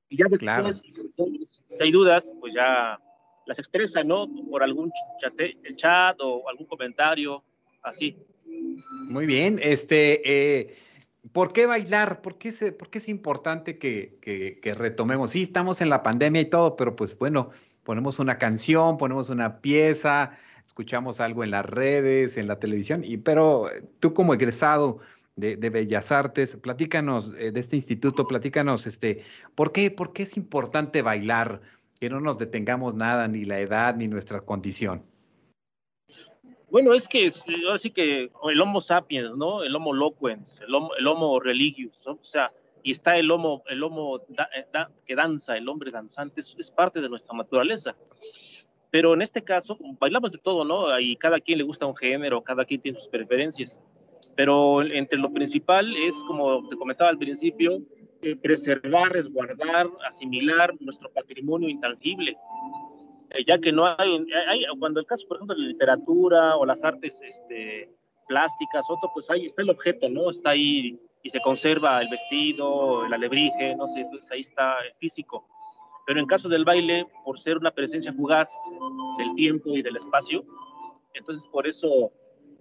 Y 0.07 0.17
ya 0.17 0.25
después, 0.25 0.39
claro. 0.39 0.71
si 0.73 1.83
hay 1.83 1.91
dudas, 1.91 2.33
pues 2.39 2.53
ya 2.53 2.97
las 3.45 3.59
expresa, 3.59 4.03
¿no? 4.03 4.27
Por 4.49 4.63
algún 4.63 4.91
chat, 5.21 5.33
el 5.39 5.75
chat 5.75 6.17
o 6.21 6.47
algún 6.47 6.65
comentario, 6.65 7.43
así. 7.83 8.15
Muy 9.09 9.25
bien, 9.25 9.59
este, 9.61 10.21
eh, 10.23 10.77
¿por 11.31 11.53
qué 11.53 11.65
bailar? 11.65 12.21
¿Por 12.21 12.37
qué, 12.37 12.49
es, 12.49 13.09
importante 13.09 13.77
que, 13.77 14.75
retomemos? 14.77 15.31
Sí, 15.31 15.43
estamos 15.43 15.81
en 15.81 15.89
la 15.89 16.03
pandemia 16.03 16.41
y 16.41 16.45
todo, 16.45 16.75
pero 16.75 16.95
pues 16.95 17.17
bueno, 17.17 17.49
ponemos 17.83 18.19
una 18.19 18.37
canción, 18.37 18.97
ponemos 18.97 19.29
una 19.29 19.61
pieza, 19.61 20.31
escuchamos 20.65 21.19
algo 21.19 21.43
en 21.43 21.51
las 21.51 21.65
redes, 21.65 22.37
en 22.37 22.47
la 22.47 22.59
televisión, 22.59 23.03
y 23.03 23.17
pero 23.17 23.69
tú 23.99 24.13
como 24.13 24.33
egresado, 24.33 24.99
de, 25.37 25.57
de, 25.57 25.69
Bellas 25.69 26.13
Artes. 26.13 26.55
Platícanos 26.55 27.33
eh, 27.37 27.51
de 27.51 27.59
este 27.59 27.75
instituto, 27.75 28.25
platícanos, 28.25 28.87
este, 28.87 29.21
¿por 29.53 29.73
qué, 29.73 29.91
¿por 29.91 30.13
qué 30.13 30.23
es 30.23 30.37
importante 30.37 31.01
bailar? 31.01 31.61
que 31.99 32.09
no 32.09 32.19
nos 32.19 32.37
detengamos 32.37 32.95
nada, 32.95 33.27
ni 33.27 33.45
la 33.45 33.59
edad, 33.59 33.95
ni 33.95 34.07
nuestra 34.07 34.41
condición. 34.41 35.03
Bueno, 36.75 36.93
es 36.93 37.07
que 37.07 37.31
ahora 37.65 37.77
sí 37.77 37.89
que 37.89 38.29
el 38.51 38.61
Homo 38.61 38.81
sapiens, 38.81 39.37
¿no? 39.37 39.63
El 39.63 39.73
Homo 39.77 39.93
loquens, 39.93 40.59
el 40.59 40.75
Homo, 40.75 40.89
el 40.99 41.07
homo 41.07 41.39
¿no? 41.39 42.11
o 42.11 42.19
sea, 42.21 42.51
y 42.83 42.91
está 42.91 43.17
el 43.17 43.31
Homo, 43.31 43.63
el 43.67 43.81
homo 43.81 44.17
eh, 44.17 44.65
que 45.05 45.15
danza, 45.15 45.55
el 45.55 45.69
hombre 45.69 45.89
danzante, 45.89 46.41
es, 46.41 46.53
es, 46.59 46.69
parte 46.69 46.99
de 46.99 47.07
nuestra 47.07 47.33
naturaleza. 47.33 47.95
Pero 48.91 49.13
en 49.13 49.21
este 49.21 49.41
caso, 49.41 49.77
bailamos 50.01 50.33
de 50.33 50.37
todo, 50.37 50.65
¿no? 50.65 50.99
Y 50.99 51.15
cada 51.15 51.39
quien 51.39 51.59
le 51.59 51.63
gusta 51.63 51.85
un 51.85 51.95
género, 51.95 52.43
cada 52.43 52.65
quien 52.65 52.81
tiene 52.81 52.99
sus 52.99 53.07
preferencias. 53.07 53.79
Pero 54.35 54.81
entre 54.81 55.17
lo 55.17 55.31
principal 55.31 55.95
es, 55.95 56.21
como 56.27 56.67
te 56.67 56.75
comentaba 56.75 57.09
al 57.09 57.17
principio, 57.17 57.81
eh, 58.21 58.35
preservar, 58.35 59.13
resguardar, 59.13 59.87
asimilar 60.05 60.73
nuestro 60.81 61.09
patrimonio 61.09 61.69
intangible, 61.69 62.35
eh, 63.35 63.43
ya 63.45 63.59
que 63.59 63.71
no 63.71 63.85
hay, 63.85 64.25
hay, 64.47 64.65
cuando 64.79 64.99
el 64.99 65.05
caso, 65.05 65.27
por 65.27 65.37
ejemplo, 65.37 65.55
de 65.55 65.61
la 65.61 65.67
literatura 65.69 66.57
o 66.57 66.65
las 66.65 66.83
artes 66.83 67.21
este, 67.21 67.89
plásticas, 68.27 68.85
otro, 68.89 69.09
pues 69.13 69.29
ahí 69.29 69.45
está 69.45 69.61
el 69.61 69.69
objeto, 69.69 70.09
¿no? 70.09 70.29
Está 70.29 70.51
ahí 70.51 70.99
y 71.23 71.29
se 71.29 71.41
conserva 71.41 72.01
el 72.01 72.09
vestido, 72.09 73.05
el 73.05 73.13
alebrije, 73.13 73.75
no 73.75 73.87
sé, 73.87 74.01
entonces 74.01 74.31
ahí 74.31 74.41
está 74.41 74.77
el 74.85 74.93
físico. 74.99 75.47
Pero 76.05 76.19
en 76.19 76.27
caso 76.27 76.47
del 76.47 76.65
baile, 76.65 77.07
por 77.23 77.39
ser 77.39 77.57
una 77.57 77.71
presencia 77.71 78.13
fugaz 78.13 78.49
del 79.17 79.33
tiempo 79.33 79.75
y 79.75 79.81
del 79.81 79.95
espacio, 79.95 80.45
Entonces, 81.13 81.47
por 81.47 81.65
eso, 81.65 82.11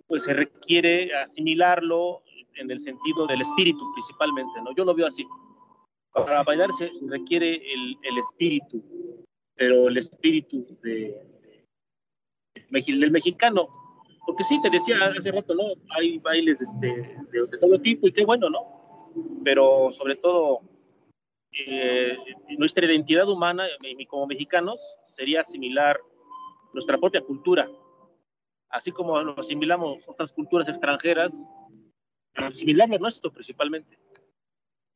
pues 0.06 0.22
se 0.22 0.32
requiere 0.32 1.14
asimilarlo 1.14 2.22
en 2.54 2.70
el 2.70 2.80
sentido 2.80 3.26
del 3.26 3.42
espíritu 3.42 3.92
principalmente, 3.94 4.62
¿no? 4.62 4.74
Yo 4.74 4.84
lo 4.84 4.94
veo 4.94 5.08
así. 5.08 5.26
Para 6.12 6.42
bailar 6.44 6.72
se 6.72 6.90
requiere 7.08 7.56
el, 7.56 7.98
el 8.02 8.18
espíritu, 8.18 8.82
pero 9.56 9.88
el 9.88 9.96
espíritu 9.96 10.66
de, 10.82 11.20
del 12.70 13.10
mexicano. 13.10 13.68
Porque 14.26 14.44
sí, 14.44 14.58
te 14.62 14.70
decía 14.70 14.96
hace 15.16 15.32
rato, 15.32 15.54
¿no? 15.54 15.64
Hay 15.90 16.18
bailes 16.18 16.60
este, 16.62 17.18
de, 17.30 17.58
todo 17.60 17.78
tipo 17.80 18.06
y 18.06 18.12
qué 18.12 18.24
bueno, 18.24 18.48
¿no? 18.48 19.10
Pero 19.44 19.92
sobre 19.92 20.16
todo, 20.16 20.62
eh, 21.52 22.16
nuestra 22.56 22.86
identidad 22.86 23.28
humana 23.28 23.66
como 24.08 24.26
mexicanos 24.26 24.80
sería 25.04 25.44
similar 25.44 26.00
nuestra 26.72 26.96
propia 26.98 27.20
cultura. 27.20 27.68
Así 28.70 28.90
como 28.90 29.22
nos 29.22 29.38
asimilamos 29.38 30.02
otras 30.06 30.32
culturas 30.32 30.68
extranjeras, 30.68 31.44
asimilarnos 32.34 33.00
nuestro 33.00 33.30
principalmente. 33.30 33.98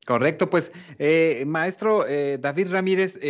Correcto, 0.07 0.49
pues 0.49 0.73
eh, 0.99 1.45
maestro 1.47 2.07
eh, 2.07 2.39
David 2.39 2.69
Ramírez, 2.71 3.21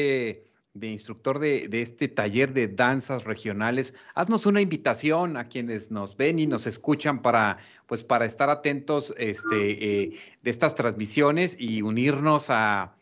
de 0.75 0.89
instructor 0.89 1.39
de, 1.39 1.69
este 1.73 2.09
taller 2.09 2.53
de 2.53 2.69
danzas 2.69 3.25
regionales, 3.25 3.95
haznos 4.15 4.47
una 4.47 4.61
invitación 4.61 5.37
a 5.37 5.49
quienes 5.49 5.91
nos 5.91 6.17
ven 6.17 6.39
y 6.39 6.47
nos 6.47 6.67
escuchan 6.67 7.23
para, 7.23 7.59
pues, 7.87 8.05
para 8.05 8.25
estar 8.27 8.51
atentos 8.51 9.15
este, 9.17 10.03
eh, 10.03 10.19
de 10.43 10.51
estas 10.51 10.75
transmisiones 10.75 11.57
y 11.59 11.83
unirnos 11.83 12.51
a, 12.51 12.95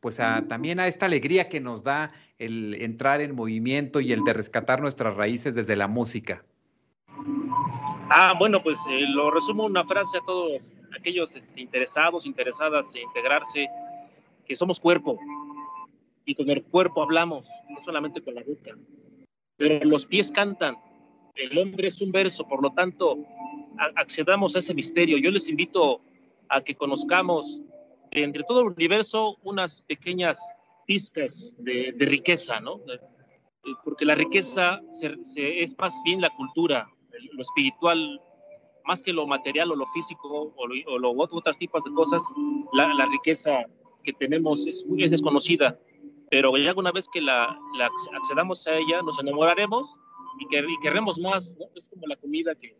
pues, 0.00 0.20
a, 0.20 0.46
también 0.46 0.78
a 0.78 0.86
esta 0.86 1.06
alegría 1.06 1.48
que 1.48 1.60
nos 1.60 1.82
da 1.82 2.12
el 2.38 2.74
entrar 2.80 3.20
en 3.20 3.34
movimiento 3.34 4.00
y 4.00 4.12
el 4.12 4.22
de 4.24 4.34
rescatar 4.34 4.80
nuestras 4.80 5.16
raíces 5.16 5.54
desde 5.54 5.74
la 5.74 5.88
música. 5.88 6.44
Ah, 8.10 8.34
bueno, 8.38 8.62
pues 8.62 8.78
eh, 8.88 9.00
lo 9.08 9.30
resumo 9.30 9.64
una 9.64 9.84
frase 9.84 10.18
a 10.18 10.20
todos 10.20 10.62
aquellos 10.96 11.34
este, 11.34 11.60
interesados, 11.60 12.26
interesadas 12.26 12.94
en 12.94 13.02
integrarse, 13.02 13.68
que 14.46 14.54
somos 14.54 14.78
cuerpo, 14.78 15.18
y 16.26 16.34
con 16.34 16.50
el 16.50 16.62
cuerpo 16.64 17.02
hablamos, 17.02 17.48
no 17.70 17.82
solamente 17.84 18.20
con 18.20 18.34
la 18.34 18.42
boca. 18.42 18.76
Pero 19.56 19.84
los 19.86 20.04
pies 20.04 20.30
cantan. 20.30 20.76
El 21.36 21.56
hombre 21.56 21.88
es 21.88 22.00
un 22.02 22.10
verso, 22.12 22.46
por 22.46 22.62
lo 22.62 22.70
tanto, 22.70 23.16
accedamos 23.94 24.56
a 24.56 24.58
ese 24.58 24.74
misterio. 24.74 25.18
Yo 25.18 25.30
les 25.30 25.48
invito 25.48 26.00
a 26.48 26.60
que 26.60 26.74
conozcamos 26.74 27.60
entre 28.10 28.42
todo 28.42 28.62
el 28.62 28.68
universo 28.68 29.36
unas 29.44 29.80
pequeñas 29.82 30.38
pistas 30.86 31.54
de, 31.58 31.94
riqueza, 31.98 32.60
¿no? 32.60 32.80
Porque 33.84 34.04
la 34.04 34.14
riqueza 34.14 34.80
es 35.36 35.76
más 35.78 36.00
bien 36.04 36.20
la 36.20 36.30
cultura, 36.30 36.88
lo 37.32 37.42
espiritual, 37.42 38.20
más 38.84 39.02
que 39.02 39.12
lo 39.12 39.26
material 39.26 39.70
o 39.72 39.76
lo 39.76 39.86
físico 39.88 40.54
o, 40.56 40.98
lo, 40.98 41.10
otros 41.12 41.58
tipos 41.58 41.84
de 41.84 41.92
cosas, 41.92 42.22
la, 42.72 43.06
riqueza 43.06 43.64
que 44.04 44.12
tenemos 44.12 44.66
es, 44.66 44.84
es 44.98 45.10
desconocida 45.10 45.78
pero 46.30 46.56
ya 46.56 46.74
una 46.74 46.92
vez 46.92 47.06
que 47.12 47.20
la, 47.20 47.58
accedamos 48.20 48.66
a 48.66 48.76
ella, 48.76 49.02
nos 49.02 49.18
enamoraremos 49.18 49.86
y, 50.40 50.48
que, 50.48 50.64
querremos 50.82 51.18
más, 51.18 51.56
¿no? 51.58 51.66
Es 51.74 51.88
como 51.88 52.06
la 52.06 52.16
comida 52.16 52.54
que 52.54 52.76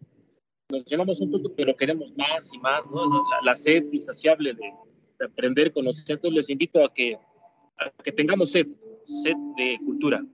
nos 0.69 0.85
llenamos 0.85 1.21
un 1.21 1.31
poco, 1.31 1.53
pero 1.57 1.76
queremos 1.76 2.12
más 2.17 2.53
y 2.53 2.59
más, 2.59 2.85
¿no? 2.87 3.25
La, 3.43 3.55
sed 3.55 3.85
insaciable 3.93 4.55
de, 4.55 4.73
aprender, 5.25 5.73
conocer. 5.73 6.17
Entonces 6.17 6.37
les 6.37 6.50
invito 6.50 6.85
a 6.85 6.93
que, 6.93 7.19
tengamos 8.17 8.50
sed, 8.50 8.67
sed 9.05 9.37
de 9.57 9.79
cultura. 9.85 10.25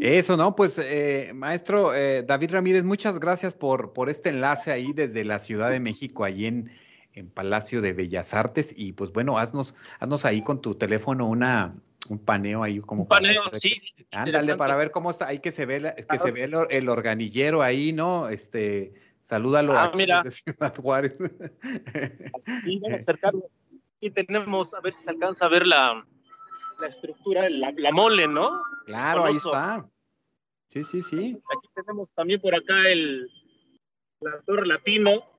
Eso, 0.00 0.36
¿no? 0.36 0.54
Pues, 0.54 0.78
eh, 0.78 1.32
maestro 1.34 1.94
eh, 1.94 2.22
David 2.22 2.52
Ramírez, 2.52 2.84
muchas 2.84 3.18
gracias 3.18 3.52
por, 3.52 3.92
por 3.92 4.08
este 4.08 4.28
enlace 4.28 4.70
ahí 4.70 4.92
desde 4.92 5.24
la 5.24 5.38
Ciudad 5.38 5.70
de 5.70 5.80
México, 5.80 6.24
allí 6.24 6.46
en, 6.46 6.70
en 7.16 7.30
Palacio 7.30 7.80
de 7.80 7.92
Bellas 7.92 8.34
Artes. 8.34 8.72
Y 8.76 8.92
pues 8.92 9.10
bueno, 9.12 9.38
haznos, 9.38 9.74
haznos 9.98 10.24
ahí 10.24 10.42
con 10.42 10.60
tu 10.60 10.74
teléfono 10.76 11.26
una, 11.26 11.74
un 12.08 12.18
paneo 12.18 12.62
ahí 12.62 12.78
como 12.80 13.02
un 13.02 13.08
paneo 13.08 13.42
sí 13.54 13.80
ándale 14.12 14.54
para 14.54 14.76
ver 14.76 14.90
cómo 14.92 15.10
está 15.10 15.26
ahí 15.26 15.40
que 15.40 15.50
se 15.50 15.66
ve 15.66 15.94
que 16.08 16.18
se 16.18 16.30
ve 16.30 16.48
el, 16.70 16.88
organillero 16.88 17.62
ahí 17.62 17.92
no 17.92 18.28
este 18.28 18.94
salúdalo 19.20 19.76
ah, 19.76 19.90
mira. 19.94 20.22
desde 20.22 20.52
Ciudad 20.52 20.76
Juárez. 20.76 21.18
Sí, 22.64 22.78
vamos 22.80 22.92
a 22.92 22.96
acercarlo. 23.02 23.50
Y 23.98 24.10
tenemos 24.10 24.74
a 24.74 24.80
ver 24.80 24.92
si 24.92 25.02
se 25.02 25.10
alcanza 25.10 25.46
a 25.46 25.48
ver 25.48 25.66
la, 25.66 26.06
la 26.78 26.86
estructura 26.86 27.48
la, 27.48 27.72
la, 27.76 27.90
mole 27.90 28.28
no 28.28 28.62
claro 28.84 29.24
ahí 29.24 29.36
está. 29.36 29.88
Sí 30.68 30.82
sí 30.82 31.02
sí. 31.02 31.38
Aquí 31.56 31.68
tenemos 31.74 32.10
también 32.14 32.40
por 32.40 32.54
acá 32.54 32.88
el 32.88 33.28
la 34.20 34.40
torre 34.42 34.66
latino 34.66 35.35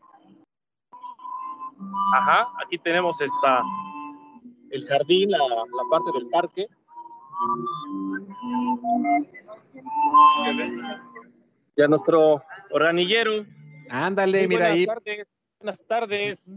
Ajá, 2.13 2.47
aquí 2.63 2.77
tenemos 2.77 3.19
esta, 3.21 3.63
el 4.71 4.85
jardín, 4.85 5.31
la, 5.31 5.39
parte 5.89 6.11
del 6.13 6.27
parque. 6.29 6.67
Ya 11.75 11.87
nuestro 11.87 12.41
organillero. 12.71 13.45
Ándale, 13.89 14.47
mira 14.47 14.67
ahí. 14.67 14.85
buenas 15.59 15.85
tardes. 15.85 16.53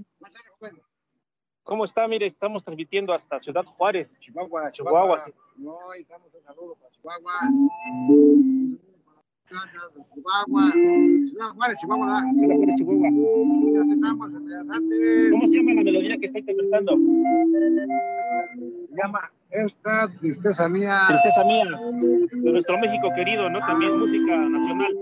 ¿Cómo 1.63 1.85
está? 1.85 2.09
Mire, 2.09 2.27
estamos 2.27 2.65
transmitiendo 2.65 3.13
hasta 3.13 3.39
Ciudad 3.39 3.65
Juárez. 3.65 4.19
Chihuahua, 4.21 4.73
Chihuahua. 4.73 5.25
No, 5.57 5.93
estamos 5.93 6.33
un 6.35 6.43
saludo 6.43 6.75
para 6.77 6.91
Chihuahua. 6.91 7.33
Chihuahua, 9.51 10.71
Ciudad 11.27 11.51
Juárez, 11.57 11.77
Chihuahua. 11.81 12.23
Ciudad 12.23 12.77
Chihuahua. 12.77 13.11
¿Cómo 15.31 15.47
se 15.49 15.57
llama 15.57 15.75
la 15.75 15.83
melodía 15.83 16.19
que 16.19 16.27
está 16.27 16.39
interpretando? 16.39 16.93
Se 18.89 18.97
llama 18.97 19.33
Esta 19.51 20.09
Tristeza 20.21 20.69
Mía. 20.69 21.07
Tristeza 21.09 21.43
Mía, 21.45 21.65
de 21.65 22.53
nuestro 22.53 22.79
México 22.79 23.11
querido, 23.17 23.51
¿no? 23.51 23.59
También 23.61 23.99
música 23.99 24.37
nacional. 24.37 24.95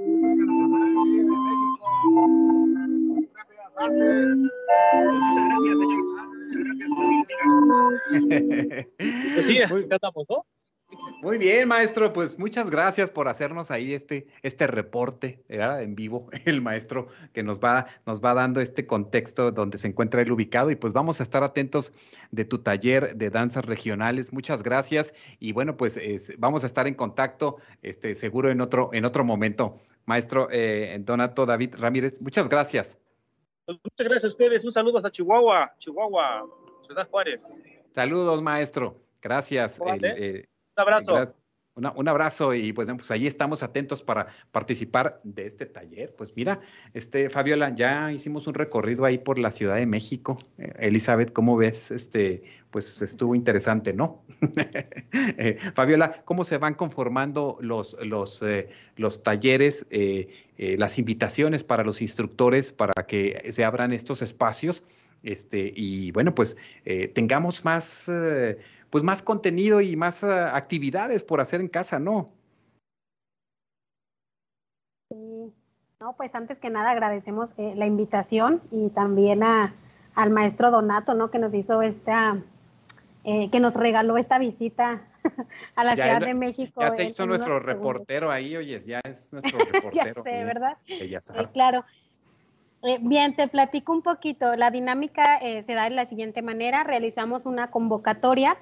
Muchas 3.18 3.46
gracias, 5.50 5.78
señor. 5.78 6.02
Gracias, 9.34 9.70
pues 9.70 9.84
sí, 9.84 9.88
estamos, 9.90 10.24
¿no? 10.28 10.46
Muy 11.20 11.36
bien, 11.36 11.66
maestro, 11.66 12.12
pues 12.12 12.38
muchas 12.38 12.70
gracias 12.70 13.10
por 13.10 13.26
hacernos 13.26 13.72
ahí 13.72 13.92
este, 13.92 14.28
este 14.42 14.68
reporte 14.68 15.42
¿verdad? 15.48 15.82
en 15.82 15.96
vivo, 15.96 16.28
el 16.44 16.62
maestro 16.62 17.08
que 17.32 17.42
nos 17.42 17.58
va, 17.58 17.88
nos 18.06 18.22
va 18.22 18.34
dando 18.34 18.60
este 18.60 18.86
contexto 18.86 19.50
donde 19.50 19.78
se 19.78 19.88
encuentra 19.88 20.22
él 20.22 20.30
ubicado 20.30 20.70
y 20.70 20.76
pues 20.76 20.92
vamos 20.92 21.18
a 21.18 21.24
estar 21.24 21.42
atentos 21.42 21.92
de 22.30 22.44
tu 22.44 22.58
taller 22.58 23.16
de 23.16 23.30
danzas 23.30 23.64
regionales. 23.64 24.32
Muchas 24.32 24.62
gracias 24.62 25.12
y 25.40 25.50
bueno, 25.50 25.76
pues 25.76 25.98
vamos 26.38 26.62
a 26.62 26.68
estar 26.68 26.86
en 26.86 26.94
contacto 26.94 27.56
este, 27.82 28.14
seguro 28.14 28.50
en 28.50 28.60
otro, 28.60 28.90
en 28.92 29.04
otro 29.04 29.24
momento. 29.24 29.74
Maestro 30.06 30.48
eh, 30.52 30.96
Donato 31.00 31.46
David 31.46 31.74
Ramírez, 31.78 32.20
muchas 32.20 32.48
gracias. 32.48 32.96
Pues, 33.66 33.76
muchas 33.82 34.06
gracias 34.06 34.24
a 34.24 34.28
ustedes, 34.28 34.64
un 34.64 34.72
saludo 34.72 34.98
hasta 34.98 35.10
Chihuahua, 35.10 35.74
Chihuahua, 35.78 36.46
Ciudad 36.86 37.08
Juárez. 37.10 37.42
Saludos, 37.92 38.40
maestro. 38.40 38.96
Gracias 39.20 39.80
abrazo. 40.78 41.34
un 41.74 42.08
abrazo 42.08 42.54
y 42.54 42.72
pues, 42.72 42.88
pues 42.88 43.10
ahí 43.10 43.26
estamos 43.26 43.62
atentos 43.62 44.02
para 44.02 44.26
participar 44.50 45.20
de 45.24 45.46
este 45.46 45.66
taller. 45.66 46.14
Pues 46.16 46.32
mira, 46.34 46.60
este 46.92 47.30
Fabiola, 47.30 47.74
ya 47.74 48.12
hicimos 48.12 48.46
un 48.46 48.54
recorrido 48.54 49.04
ahí 49.04 49.18
por 49.18 49.38
la 49.38 49.50
Ciudad 49.52 49.76
de 49.76 49.86
México. 49.86 50.38
Eh, 50.58 50.72
Elizabeth, 50.78 51.32
¿cómo 51.32 51.56
ves? 51.56 51.90
Este, 51.90 52.42
pues 52.70 53.00
estuvo 53.02 53.34
interesante, 53.34 53.92
¿no? 53.92 54.24
Eh, 55.40 55.56
Fabiola, 55.74 56.22
¿cómo 56.24 56.42
se 56.42 56.58
van 56.58 56.74
conformando 56.74 57.58
los, 57.60 57.96
los, 58.04 58.42
eh, 58.42 58.68
los 58.96 59.22
talleres, 59.22 59.86
las 60.56 60.98
invitaciones 60.98 61.64
para 61.64 61.84
los 61.84 62.02
instructores 62.02 62.72
para 62.72 63.06
que 63.06 63.50
se 63.52 63.64
abran 63.64 63.92
estos 63.92 64.22
espacios? 64.22 64.82
Este, 65.22 65.72
y 65.74 66.10
bueno, 66.12 66.34
pues 66.34 66.56
tengamos 67.14 67.64
más 67.64 68.06
pues 68.90 69.04
más 69.04 69.22
contenido 69.22 69.80
y 69.80 69.96
más 69.96 70.24
ah, 70.24 70.56
actividades 70.56 71.22
por 71.22 71.40
hacer 71.40 71.60
en 71.60 71.68
casa, 71.68 71.98
¿no? 71.98 72.28
Sí, 75.10 75.52
no, 76.00 76.14
pues 76.16 76.34
antes 76.34 76.58
que 76.58 76.70
nada 76.70 76.90
agradecemos 76.90 77.54
eh, 77.58 77.74
la 77.76 77.86
invitación 77.86 78.62
y 78.70 78.90
también 78.90 79.42
a, 79.42 79.74
al 80.14 80.30
maestro 80.30 80.70
Donato, 80.70 81.14
¿no? 81.14 81.30
Que 81.30 81.38
nos 81.38 81.54
hizo 81.54 81.82
esta, 81.82 82.42
eh, 83.24 83.50
que 83.50 83.60
nos 83.60 83.74
regaló 83.74 84.16
esta 84.16 84.38
visita 84.38 85.02
a 85.74 85.84
la 85.84 85.94
Ciudad 85.94 86.20
de 86.20 86.34
México. 86.34 86.80
Ya 86.80 86.92
se 86.92 87.04
hizo 87.04 87.26
nuestro 87.26 87.60
reportero 87.60 88.30
ahí, 88.30 88.56
oyes, 88.56 88.86
ya 88.86 89.00
es 89.04 89.28
nuestro 89.32 89.58
reportero. 89.58 89.92
ya 89.92 90.12
sé, 90.14 90.44
¿verdad? 90.44 90.78
Sí, 90.86 91.10
claro. 91.52 91.84
Eh, 92.84 92.98
bien, 93.00 93.34
te 93.34 93.48
platico 93.48 93.92
un 93.92 94.02
poquito. 94.02 94.54
La 94.54 94.70
dinámica 94.70 95.40
se 95.40 95.74
da 95.74 95.84
de 95.84 95.90
la 95.90 96.06
siguiente 96.06 96.42
manera. 96.42 96.84
Realizamos 96.84 97.44
una 97.44 97.72
convocatoria 97.72 98.56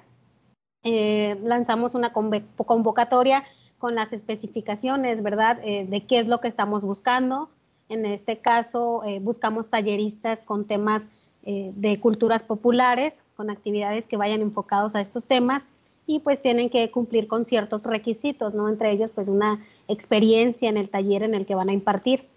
eh, 0.83 1.39
lanzamos 1.43 1.95
una 1.95 2.13
convocatoria 2.13 3.43
con 3.77 3.95
las 3.95 4.13
especificaciones, 4.13 5.21
¿verdad? 5.21 5.59
Eh, 5.63 5.85
de 5.87 6.05
qué 6.05 6.19
es 6.19 6.27
lo 6.27 6.41
que 6.41 6.47
estamos 6.47 6.83
buscando. 6.83 7.49
En 7.89 8.05
este 8.05 8.39
caso, 8.39 9.03
eh, 9.05 9.19
buscamos 9.19 9.69
talleristas 9.69 10.43
con 10.43 10.65
temas 10.65 11.07
eh, 11.43 11.71
de 11.75 11.99
culturas 11.99 12.43
populares, 12.43 13.15
con 13.35 13.49
actividades 13.49 14.07
que 14.07 14.17
vayan 14.17 14.41
enfocados 14.41 14.95
a 14.95 15.01
estos 15.01 15.27
temas 15.27 15.67
y 16.07 16.19
pues 16.19 16.41
tienen 16.41 16.69
que 16.69 16.89
cumplir 16.89 17.27
con 17.27 17.45
ciertos 17.45 17.85
requisitos, 17.85 18.53
¿no? 18.53 18.67
Entre 18.67 18.91
ellos, 18.91 19.13
pues 19.13 19.27
una 19.27 19.61
experiencia 19.87 20.69
en 20.69 20.77
el 20.77 20.89
taller 20.89 21.23
en 21.23 21.35
el 21.35 21.45
que 21.45 21.55
van 21.55 21.69
a 21.69 21.73
impartir. 21.73 22.27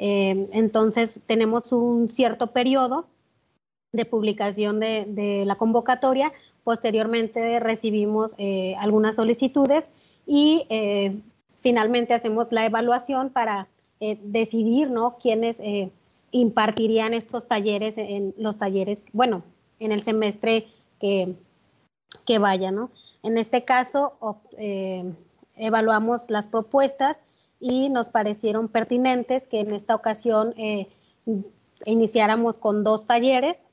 entonces, 0.00 1.20
tenemos 1.26 1.72
un 1.72 2.08
cierto 2.08 2.52
periodo 2.52 3.06
de 3.92 4.04
publicación 4.04 4.78
de, 4.78 5.06
de 5.08 5.44
la 5.44 5.56
convocatoria. 5.56 6.32
Posteriormente 6.68 7.60
recibimos 7.60 8.34
algunas 8.78 9.16
solicitudes 9.16 9.88
y 10.28 10.66
eh, 10.68 11.18
finalmente 11.54 12.12
hacemos 12.12 12.48
la 12.52 12.66
evaluación 12.66 13.30
para 13.30 13.66
eh, 13.98 14.20
decidir, 14.22 14.90
¿no? 14.90 15.16
Quiénes 15.16 15.58
eh, 15.60 15.90
impartirían 16.30 17.14
estos 17.14 17.48
talleres 17.48 17.96
en 17.96 18.34
los 18.36 18.58
talleres, 18.58 19.06
bueno, 19.14 19.42
en 19.80 19.90
el 19.90 20.02
semestre 20.02 20.66
que, 21.00 21.34
que 22.26 22.38
vaya, 22.38 22.70
¿no? 22.70 22.90
En 23.22 23.38
este 23.38 23.64
caso, 23.64 24.12
evaluamos 25.56 26.30
las 26.30 26.46
propuestas 26.46 27.22
y 27.58 27.88
nos 27.88 28.10
parecieron 28.10 28.68
pertinentes 28.68 29.48
que 29.48 29.60
en 29.60 29.72
esta 29.72 29.94
ocasión 29.94 30.54
iniciáramos 31.86 32.58
con 32.58 32.84
dos 32.84 33.06
talleres, 33.06 33.64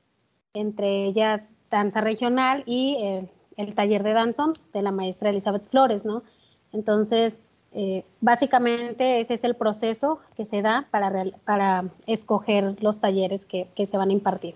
entre 0.56 1.04
ellas 1.04 1.52
danza 1.70 2.00
regional 2.00 2.62
y 2.66 3.26
el 3.56 3.74
taller 3.74 4.02
de 4.02 4.12
danzón 4.12 4.58
de 4.72 4.82
la 4.82 4.92
maestra 4.92 5.30
Elizabeth 5.30 5.68
Flores, 5.70 6.04
¿no? 6.04 6.22
Entonces, 6.72 7.40
eh, 7.72 8.04
básicamente 8.20 9.20
ese 9.20 9.34
es 9.34 9.44
el 9.44 9.54
proceso 9.54 10.20
que 10.36 10.44
se 10.44 10.62
da 10.62 10.88
para, 10.90 11.12
para 11.44 11.84
escoger 12.06 12.82
los 12.82 13.00
talleres 13.00 13.44
que, 13.44 13.68
que, 13.74 13.86
se 13.86 13.96
van 13.96 14.10
a 14.10 14.12
impartir. 14.12 14.54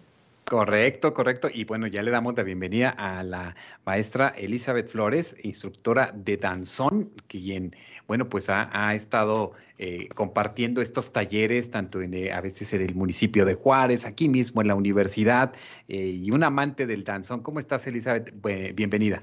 Correcto, 0.50 1.14
correcto. 1.14 1.48
Y 1.54 1.62
bueno, 1.62 1.86
ya 1.86 2.02
le 2.02 2.10
damos 2.10 2.34
la 2.36 2.42
bienvenida 2.42 2.90
a 2.90 3.22
la 3.22 3.54
maestra 3.86 4.34
Elizabeth 4.36 4.88
Flores, 4.88 5.36
instructora 5.44 6.12
de 6.12 6.38
danzón, 6.38 7.12
quien, 7.28 7.70
bueno, 8.08 8.28
pues 8.28 8.48
ha, 8.50 8.92
estado 8.92 9.52
eh, 9.78 10.08
compartiendo 10.16 10.82
estos 10.82 11.12
talleres, 11.12 11.70
tanto 11.70 12.02
en, 12.02 12.14
eh, 12.14 12.32
a 12.32 12.40
veces 12.40 12.72
en 12.72 12.82
el 12.82 12.96
municipio 12.96 13.44
de 13.44 13.54
Juárez, 13.54 14.04
aquí 14.06 14.28
mismo 14.28 14.60
en 14.60 14.66
la 14.66 14.74
universidad, 14.74 15.52
y 15.86 16.28
un 16.32 16.42
amante 16.42 16.84
del 16.84 17.04
danzón. 17.04 17.44
¿Cómo 17.44 17.60
estás, 17.60 17.86
Elizabeth? 17.86 18.34
bienvenida. 18.74 19.20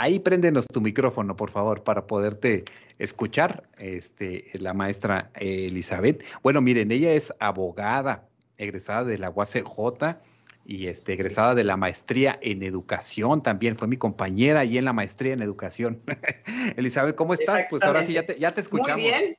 Ahí 0.00 0.18
préndenos 0.18 0.66
tu 0.66 0.80
micrófono, 0.80 1.36
por 1.36 1.50
favor, 1.50 1.84
para 1.84 2.06
poderte 2.06 2.64
escuchar, 2.98 3.68
este, 3.76 4.46
la 4.54 4.72
maestra 4.72 5.30
Elizabeth. 5.34 6.24
Bueno, 6.42 6.62
miren, 6.62 6.90
ella 6.90 7.12
es 7.12 7.34
abogada, 7.38 8.26
egresada 8.56 9.04
de 9.04 9.18
la 9.18 9.28
UACJ 9.28 10.16
y 10.64 10.86
este, 10.86 11.12
egresada 11.12 11.54
de 11.54 11.64
la 11.64 11.76
maestría 11.76 12.38
en 12.40 12.62
educación 12.62 13.42
también. 13.42 13.76
Fue 13.76 13.88
mi 13.88 13.98
compañera 13.98 14.60
ahí 14.60 14.78
en 14.78 14.86
la 14.86 14.94
maestría 14.94 15.34
en 15.34 15.42
educación. 15.42 16.02
Elizabeth, 16.78 17.14
¿cómo 17.14 17.34
estás? 17.34 17.66
Pues 17.68 17.82
ahora 17.82 18.02
sí, 18.02 18.14
ya 18.14 18.24
te, 18.24 18.38
ya 18.38 18.54
te 18.54 18.62
escuchamos. 18.62 19.02
Muy 19.02 19.02
bien, 19.02 19.36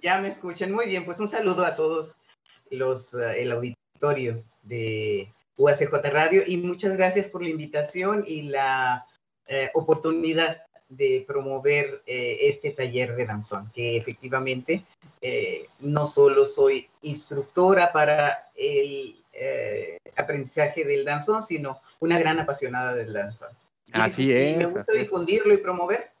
ya 0.00 0.20
me 0.20 0.28
escuchan 0.28 0.70
muy 0.70 0.86
bien. 0.86 1.04
Pues 1.04 1.18
un 1.18 1.26
saludo 1.26 1.66
a 1.66 1.74
todos 1.74 2.18
los, 2.70 3.14
uh, 3.14 3.30
el 3.36 3.50
auditorio 3.50 4.44
de 4.62 5.34
UACJ 5.56 5.92
Radio 6.12 6.44
y 6.46 6.56
muchas 6.56 6.96
gracias 6.96 7.26
por 7.26 7.42
la 7.42 7.48
invitación 7.48 8.22
y 8.28 8.42
la 8.42 9.06
eh, 9.46 9.70
oportunidad 9.74 10.62
de 10.88 11.24
promover 11.26 12.02
eh, 12.06 12.38
este 12.42 12.70
taller 12.70 13.16
de 13.16 13.26
danzón, 13.26 13.70
que 13.74 13.96
efectivamente 13.96 14.84
eh, 15.20 15.66
no 15.80 16.06
solo 16.06 16.46
soy 16.46 16.88
instructora 17.02 17.92
para 17.92 18.50
el 18.54 19.20
aprendizaje 20.16 20.84
del 20.84 21.04
danzón, 21.04 21.42
sino 21.42 21.80
una 21.98 22.18
gran 22.20 22.38
apasionada 22.38 22.94
del 22.94 23.12
danzón. 23.12 23.48
Así 23.92 24.32
es. 24.32 24.56
me 24.56 24.66
gusta 24.66 24.92
difundirlo 24.92 25.52
y 25.52 25.58
promover. 25.58 26.12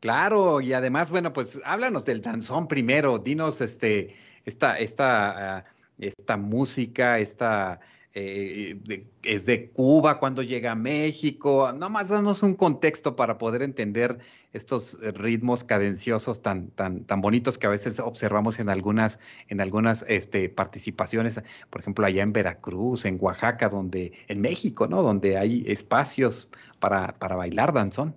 Claro, 0.00 0.60
y 0.60 0.74
además, 0.74 1.08
bueno, 1.08 1.32
pues 1.32 1.58
háblanos 1.64 2.04
del 2.04 2.20
danzón 2.20 2.68
primero, 2.68 3.18
dinos 3.18 3.62
este, 3.62 4.14
esta, 4.44 4.78
esta, 4.78 5.56
ah, 5.56 5.64
esta 5.98 6.36
música, 6.36 7.18
esta 7.18 7.80
eh, 8.14 8.78
es 9.24 9.46
de 9.46 9.70
Cuba 9.70 10.20
cuando 10.20 10.42
llega 10.42 10.72
a 10.72 10.76
México. 10.76 11.72
Nomás 11.72 12.08
danos 12.08 12.42
un 12.42 12.54
contexto 12.54 13.16
para 13.16 13.38
poder 13.38 13.62
entender 13.62 14.18
estos 14.52 14.96
ritmos 15.14 15.64
cadenciosos 15.64 16.40
tan, 16.40 16.68
tan, 16.68 17.04
tan 17.04 17.20
bonitos 17.20 17.58
que 17.58 17.66
a 17.66 17.70
veces 17.70 17.98
observamos 17.98 18.60
en 18.60 18.68
algunas, 18.68 19.18
en 19.48 19.60
algunas 19.60 20.04
este, 20.08 20.48
participaciones, 20.48 21.42
por 21.70 21.80
ejemplo, 21.80 22.06
allá 22.06 22.22
en 22.22 22.32
Veracruz, 22.32 23.04
en 23.04 23.18
Oaxaca, 23.20 23.68
donde, 23.68 24.12
en 24.28 24.40
México, 24.40 24.86
¿no? 24.86 25.02
Donde 25.02 25.36
hay 25.36 25.64
espacios 25.66 26.48
para, 26.78 27.18
para 27.18 27.34
bailar 27.34 27.72
danzón. 27.72 28.16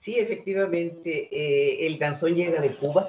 Sí, 0.00 0.18
efectivamente, 0.18 1.28
eh, 1.32 1.86
el 1.86 1.98
danzón 1.98 2.34
llega 2.34 2.60
de 2.60 2.70
Cuba 2.70 3.08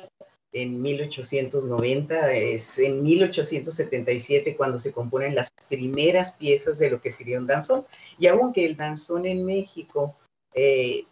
en 0.55 0.81
1890, 0.81 2.31
es 2.31 2.79
en 2.79 3.03
1877 3.03 4.55
cuando 4.55 4.79
se 4.79 4.93
componen 4.93 5.35
las 5.35 5.49
primeras 5.67 6.33
piezas 6.33 6.79
de 6.79 6.89
lo 6.89 7.01
que 7.01 7.11
sería 7.11 7.39
un 7.39 7.45
danzón. 7.45 7.85
Y 8.17 8.27
aunque 8.27 8.65
el 8.65 8.77
danzón 8.77 9.25
en 9.25 9.45
México 9.45 10.15
eh, 10.53 11.03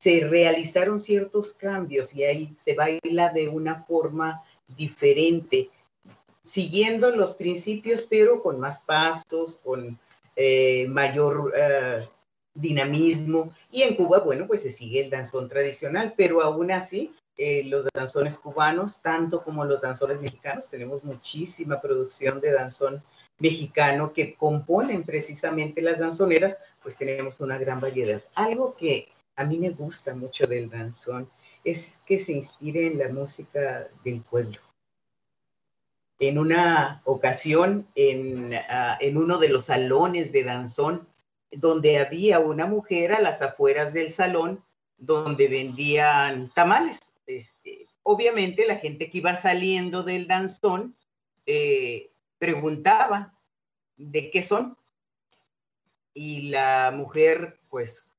se 0.00 0.26
realizaron 0.26 0.98
ciertos 0.98 1.52
cambios 1.52 2.12
y 2.16 2.24
ahí 2.24 2.56
se 2.58 2.74
baila 2.74 3.28
de 3.28 3.48
una 3.48 3.84
forma 3.84 4.42
diferente, 4.76 5.70
siguiendo 6.42 7.14
los 7.14 7.34
principios, 7.34 8.08
pero 8.10 8.42
con 8.42 8.58
más 8.58 8.80
pasos, 8.80 9.60
con 9.62 10.00
eh, 10.34 10.88
mayor 10.88 11.52
eh, 11.56 12.08
dinamismo. 12.54 13.52
Y 13.70 13.82
en 13.82 13.94
Cuba, 13.94 14.18
bueno, 14.18 14.48
pues 14.48 14.62
se 14.62 14.72
sigue 14.72 15.00
el 15.00 15.10
danzón 15.10 15.48
tradicional, 15.48 16.14
pero 16.16 16.42
aún 16.42 16.72
así 16.72 17.12
eh, 17.40 17.62
los 17.62 17.86
danzones 17.94 18.36
cubanos, 18.36 19.00
tanto 19.00 19.44
como 19.44 19.64
los 19.64 19.82
danzones 19.82 20.20
mexicanos. 20.20 20.68
Tenemos 20.68 21.04
muchísima 21.04 21.80
producción 21.80 22.40
de 22.40 22.50
danzón 22.50 23.00
mexicano 23.38 24.12
que 24.12 24.34
componen 24.34 25.04
precisamente 25.04 25.80
las 25.80 26.00
danzoneras, 26.00 26.58
pues 26.82 26.96
tenemos 26.96 27.40
una 27.40 27.56
gran 27.56 27.78
variedad. 27.78 28.20
Algo 28.34 28.74
que 28.74 29.08
a 29.36 29.44
mí 29.44 29.56
me 29.56 29.70
gusta 29.70 30.16
mucho 30.16 30.48
del 30.48 30.68
danzón 30.68 31.30
es 31.62 32.00
que 32.04 32.18
se 32.18 32.32
inspire 32.32 32.88
en 32.88 32.98
la 32.98 33.08
música 33.08 33.88
del 34.02 34.20
pueblo. 34.22 34.58
En 36.18 36.40
una 36.40 37.02
ocasión, 37.04 37.86
en, 37.94 38.52
ah, 38.68 38.98
en 39.00 39.16
uno 39.16 39.38
de 39.38 39.48
los 39.48 39.66
salones 39.66 40.32
de 40.32 40.42
danzón, 40.42 41.06
donde 41.52 41.98
había 41.98 42.40
una 42.40 42.66
mujer 42.66 43.12
a 43.12 43.20
las 43.20 43.42
afueras 43.42 43.92
del 43.92 44.10
salón 44.10 44.64
donde 44.96 45.46
vendían 45.46 46.50
tamales 46.52 47.12
este, 47.28 47.86
obviamente 48.02 48.66
la 48.66 48.76
gente 48.76 49.10
que 49.10 49.18
iba 49.18 49.36
saliendo 49.36 50.02
del 50.02 50.26
danzón 50.26 50.96
eh, 51.46 52.10
preguntaba 52.38 53.38
de 53.96 54.30
qué 54.30 54.42
son. 54.42 54.76
Y 56.14 56.48
la 56.48 56.90
mujer, 56.92 57.60
pues, 57.68 58.10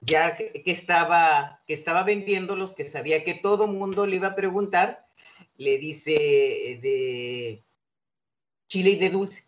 ya 0.00 0.36
que, 0.36 0.62
estaba, 0.66 1.62
que 1.66 1.74
estaba 1.74 2.02
vendiéndolos, 2.02 2.74
que 2.74 2.84
sabía 2.84 3.22
que 3.24 3.34
todo 3.34 3.68
mundo 3.68 4.06
le 4.06 4.16
iba 4.16 4.28
a 4.28 4.34
preguntar, 4.34 5.06
le 5.58 5.78
dice 5.78 6.12
de 6.82 7.62
chile 8.68 8.90
y 8.90 8.96
de 8.96 9.10
dulce, 9.10 9.44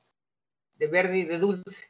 de 0.79 0.87
verde 0.87 1.19
y 1.19 1.25
de 1.25 1.39
dulce. 1.39 1.87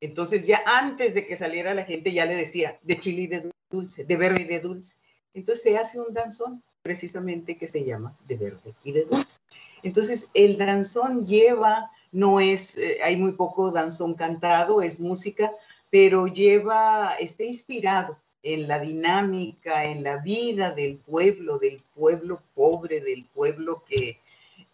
Entonces 0.00 0.46
ya 0.46 0.62
antes 0.66 1.14
de 1.14 1.26
que 1.26 1.36
saliera 1.36 1.74
la 1.74 1.84
gente 1.84 2.12
ya 2.12 2.26
le 2.26 2.36
decía 2.36 2.78
de 2.82 2.98
chile 2.98 3.22
y 3.22 3.26
de 3.26 3.50
dulce, 3.70 4.04
de 4.04 4.16
verde 4.16 4.42
y 4.42 4.46
de 4.46 4.60
dulce. 4.60 4.96
Entonces 5.34 5.62
se 5.62 5.78
hace 5.78 6.00
un 6.00 6.12
danzón 6.12 6.62
precisamente 6.82 7.56
que 7.56 7.68
se 7.68 7.84
llama 7.84 8.16
de 8.26 8.36
verde 8.36 8.74
y 8.84 8.92
de 8.92 9.04
dulce. 9.04 9.40
Entonces 9.82 10.28
el 10.34 10.58
danzón 10.58 11.26
lleva, 11.26 11.90
no 12.10 12.40
es, 12.40 12.76
eh, 12.76 12.98
hay 13.02 13.16
muy 13.16 13.32
poco 13.32 13.70
danzón 13.70 14.14
cantado, 14.14 14.82
es 14.82 15.00
música, 15.00 15.52
pero 15.90 16.26
lleva, 16.26 17.14
está 17.20 17.44
inspirado 17.44 18.18
en 18.42 18.66
la 18.66 18.80
dinámica, 18.80 19.84
en 19.84 20.02
la 20.02 20.16
vida 20.16 20.72
del 20.72 20.98
pueblo, 20.98 21.58
del 21.58 21.80
pueblo 21.94 22.42
pobre, 22.54 23.00
del 23.00 23.24
pueblo 23.26 23.84
que, 23.88 24.18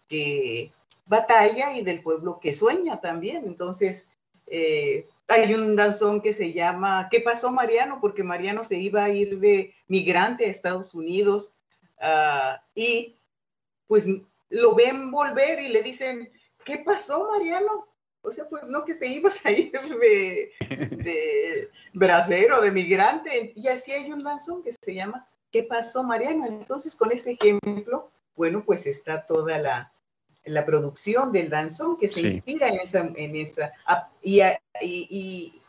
que 0.07 0.71
batalla 1.05 1.77
y 1.77 1.83
del 1.83 2.01
pueblo 2.01 2.39
que 2.39 2.53
sueña 2.53 2.99
también. 2.99 3.45
Entonces, 3.45 4.07
eh, 4.47 5.05
hay 5.29 5.53
un 5.53 5.75
danzón 5.75 6.21
que 6.21 6.33
se 6.33 6.53
llama 6.53 7.07
¿Qué 7.11 7.21
pasó 7.21 7.51
Mariano? 7.51 7.99
Porque 8.01 8.23
Mariano 8.23 8.63
se 8.63 8.77
iba 8.77 9.03
a 9.03 9.09
ir 9.09 9.39
de 9.39 9.73
migrante 9.87 10.45
a 10.45 10.49
Estados 10.49 10.93
Unidos 10.93 11.55
ah, 11.99 12.61
y 12.75 13.15
pues 13.87 14.07
lo 14.49 14.75
ven 14.75 15.11
volver 15.11 15.61
y 15.61 15.69
le 15.69 15.83
dicen, 15.83 16.31
¿qué 16.63 16.77
pasó 16.79 17.27
Mariano? 17.31 17.87
O 18.21 18.31
sea, 18.31 18.47
pues 18.47 18.63
no 18.63 18.83
que 18.83 18.95
te 18.95 19.07
ibas 19.07 19.45
a 19.45 19.51
ir 19.51 19.71
de, 19.71 20.51
de 20.91 21.69
de 21.93 22.71
migrante. 22.71 23.53
Y 23.55 23.67
así 23.67 23.91
hay 23.91 24.11
un 24.11 24.23
danzón 24.23 24.61
que 24.63 24.73
se 24.73 24.93
llama 24.93 25.27
¿Qué 25.51 25.63
pasó, 25.63 26.03
Mariano? 26.03 26.45
Entonces, 26.45 26.95
con 26.95 27.11
ese 27.11 27.31
ejemplo, 27.31 28.11
bueno, 28.35 28.63
pues 28.65 28.85
está 28.85 29.25
toda 29.25 29.57
la, 29.57 29.91
la 30.45 30.65
producción 30.65 31.31
del 31.31 31.49
danzón 31.49 31.97
que 31.97 32.07
se 32.07 32.21
inspira 32.21 32.69
en 32.69 32.79
esa, 32.79 33.11
en 33.15 33.35
esa 33.35 33.71
y, 34.21 34.41
y, 34.81 35.61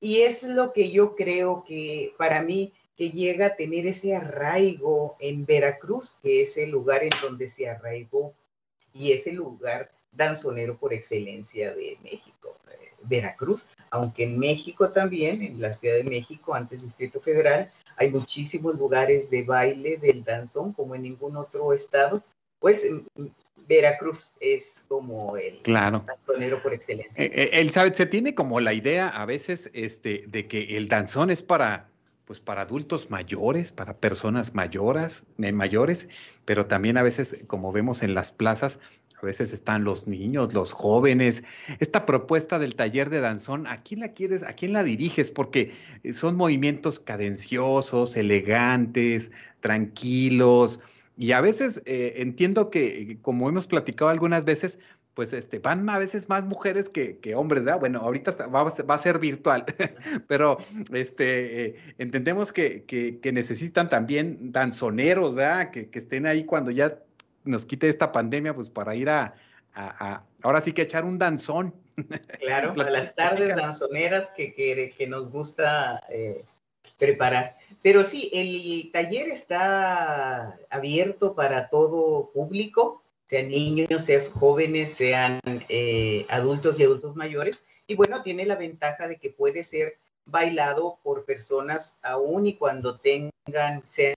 y, 0.00 0.20
es 0.22 0.42
lo 0.42 0.72
que 0.72 0.90
yo 0.90 1.14
creo 1.14 1.64
que 1.64 2.14
para 2.18 2.42
mí 2.42 2.72
que 2.96 3.10
llega 3.10 3.46
a 3.46 3.56
tener 3.56 3.86
ese 3.86 4.16
arraigo 4.16 5.16
en 5.20 5.44
Veracruz, 5.44 6.16
que 6.22 6.42
es 6.42 6.56
el 6.56 6.70
lugar 6.70 7.04
en 7.04 7.12
donde 7.22 7.48
se 7.48 7.68
arraigó 7.68 8.34
y 8.92 9.12
es 9.12 9.26
el 9.26 9.36
lugar 9.36 9.92
danzonero 10.12 10.78
por 10.78 10.94
excelencia 10.94 11.74
de 11.74 11.98
México, 12.02 12.56
eh, 12.70 12.92
Veracruz, 13.02 13.66
aunque 13.90 14.24
en 14.24 14.38
México 14.38 14.90
también, 14.90 15.42
en 15.42 15.60
la 15.60 15.74
Ciudad 15.74 15.96
de 15.96 16.04
México, 16.04 16.54
antes 16.54 16.82
Distrito 16.82 17.20
Federal, 17.20 17.70
hay 17.96 18.10
muchísimos 18.10 18.76
lugares 18.76 19.28
de 19.28 19.42
baile 19.42 19.98
del 19.98 20.24
danzón 20.24 20.72
como 20.72 20.94
en 20.94 21.02
ningún 21.02 21.36
otro 21.36 21.74
estado, 21.74 22.22
pues 22.58 22.86
Veracruz 23.68 24.34
es 24.40 24.84
como 24.88 25.36
el 25.36 25.58
claro. 25.62 26.04
danzonero 26.06 26.62
por 26.62 26.72
excelencia. 26.72 27.24
Eh, 27.24 27.30
eh, 27.34 27.50
Elizabeth, 27.52 27.94
se 27.94 28.06
tiene 28.06 28.34
como 28.34 28.60
la 28.60 28.72
idea 28.72 29.08
a 29.08 29.26
veces 29.26 29.70
este, 29.72 30.24
de 30.28 30.46
que 30.46 30.76
el 30.76 30.88
danzón 30.88 31.30
es 31.30 31.42
para, 31.42 31.88
pues 32.24 32.40
para 32.40 32.62
adultos 32.62 33.10
mayores, 33.10 33.72
para 33.72 33.96
personas 33.96 34.54
mayores, 34.54 35.24
eh, 35.38 35.52
mayores, 35.52 36.08
pero 36.44 36.66
también 36.66 36.96
a 36.96 37.02
veces, 37.02 37.38
como 37.46 37.72
vemos 37.72 38.02
en 38.02 38.14
las 38.14 38.32
plazas, 38.32 38.78
a 39.20 39.24
veces 39.24 39.52
están 39.52 39.84
los 39.84 40.06
niños, 40.06 40.52
los 40.52 40.72
jóvenes. 40.72 41.42
Esta 41.80 42.04
propuesta 42.04 42.58
del 42.58 42.74
taller 42.74 43.08
de 43.08 43.20
danzón, 43.20 43.66
¿a 43.66 43.82
quién 43.82 44.00
la 44.00 44.12
quieres, 44.12 44.42
a 44.42 44.52
quién 44.52 44.74
la 44.74 44.82
diriges? 44.82 45.30
Porque 45.30 45.72
son 46.12 46.36
movimientos 46.36 47.00
cadenciosos, 47.00 48.16
elegantes, 48.16 49.30
tranquilos, 49.60 50.80
y 51.16 51.32
a 51.32 51.40
veces 51.40 51.82
eh, 51.86 52.14
entiendo 52.16 52.70
que, 52.70 53.18
como 53.22 53.48
hemos 53.48 53.66
platicado 53.66 54.10
algunas 54.10 54.44
veces, 54.44 54.78
pues 55.14 55.32
este, 55.32 55.58
van 55.58 55.88
a 55.88 55.98
veces 55.98 56.28
más 56.28 56.44
mujeres 56.44 56.90
que, 56.90 57.18
hombres, 57.34 57.64
¿verdad? 57.64 57.80
Bueno, 57.80 58.00
ahorita 58.00 58.48
va, 58.48 58.94
a 58.94 58.98
ser 58.98 59.18
virtual, 59.18 59.64
pero 60.28 60.58
este, 60.92 61.64
eh, 61.64 61.76
entendemos 61.96 62.52
que, 62.52 62.84
que, 62.84 63.32
necesitan 63.32 63.88
también 63.88 64.52
danzoneros, 64.52 65.34
¿verdad? 65.34 65.70
Que, 65.70 65.88
estén 65.94 66.26
ahí 66.26 66.44
cuando 66.44 66.70
ya 66.70 66.98
nos 67.44 67.64
quite 67.64 67.88
esta 67.88 68.12
pandemia, 68.12 68.54
pues 68.54 68.68
para 68.68 68.94
ir 68.94 69.08
a, 69.08 69.34
ahora 70.42 70.60
sí 70.60 70.72
que 70.72 70.82
echar 70.82 71.06
un 71.06 71.18
danzón. 71.18 71.74
Claro, 72.40 72.74
a 72.82 72.90
las 72.90 73.14
tardes 73.14 73.56
danzoneras 73.56 74.30
que, 74.36 74.52
que, 74.54 75.06
nos 75.06 75.30
gusta 75.30 76.02
eh, 76.10 76.44
preparar. 76.98 77.56
Pero 77.82 78.04
sí, 78.04 78.30
el 78.32 78.90
taller 78.92 79.28
está 79.28 80.58
abierto 80.70 81.34
para 81.34 81.68
todo 81.68 82.30
público, 82.32 83.02
sean 83.26 83.48
niños, 83.48 84.04
sean 84.04 84.22
jóvenes, 84.32 84.94
sean 84.94 85.40
eh, 85.68 86.26
adultos 86.28 86.78
y 86.78 86.84
adultos 86.84 87.16
mayores. 87.16 87.62
Y 87.86 87.94
bueno, 87.94 88.22
tiene 88.22 88.46
la 88.46 88.56
ventaja 88.56 89.08
de 89.08 89.18
que 89.18 89.30
puede 89.30 89.64
ser 89.64 89.98
bailado 90.24 90.98
por 91.02 91.24
personas 91.24 91.98
aún 92.02 92.46
y 92.46 92.54
cuando 92.54 92.98
tengan, 92.98 93.82
sean 93.86 94.16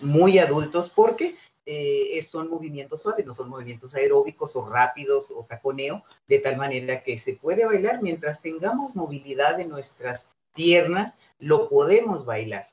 muy 0.00 0.38
adultos, 0.38 0.90
porque 0.90 1.34
eh, 1.66 2.20
son 2.22 2.50
movimientos 2.50 3.02
suaves, 3.02 3.24
no 3.24 3.34
son 3.34 3.48
movimientos 3.48 3.94
aeróbicos 3.94 4.54
o 4.56 4.68
rápidos 4.68 5.30
o 5.30 5.44
taconeo, 5.48 6.02
de 6.28 6.38
tal 6.38 6.56
manera 6.56 7.02
que 7.02 7.16
se 7.18 7.34
puede 7.34 7.64
bailar 7.64 8.02
mientras 8.02 8.42
tengamos 8.42 8.94
movilidad 8.94 9.60
en 9.60 9.68
nuestras 9.68 10.28
piernas, 10.54 11.16
lo 11.38 11.68
podemos 11.68 12.24
bailar. 12.24 12.66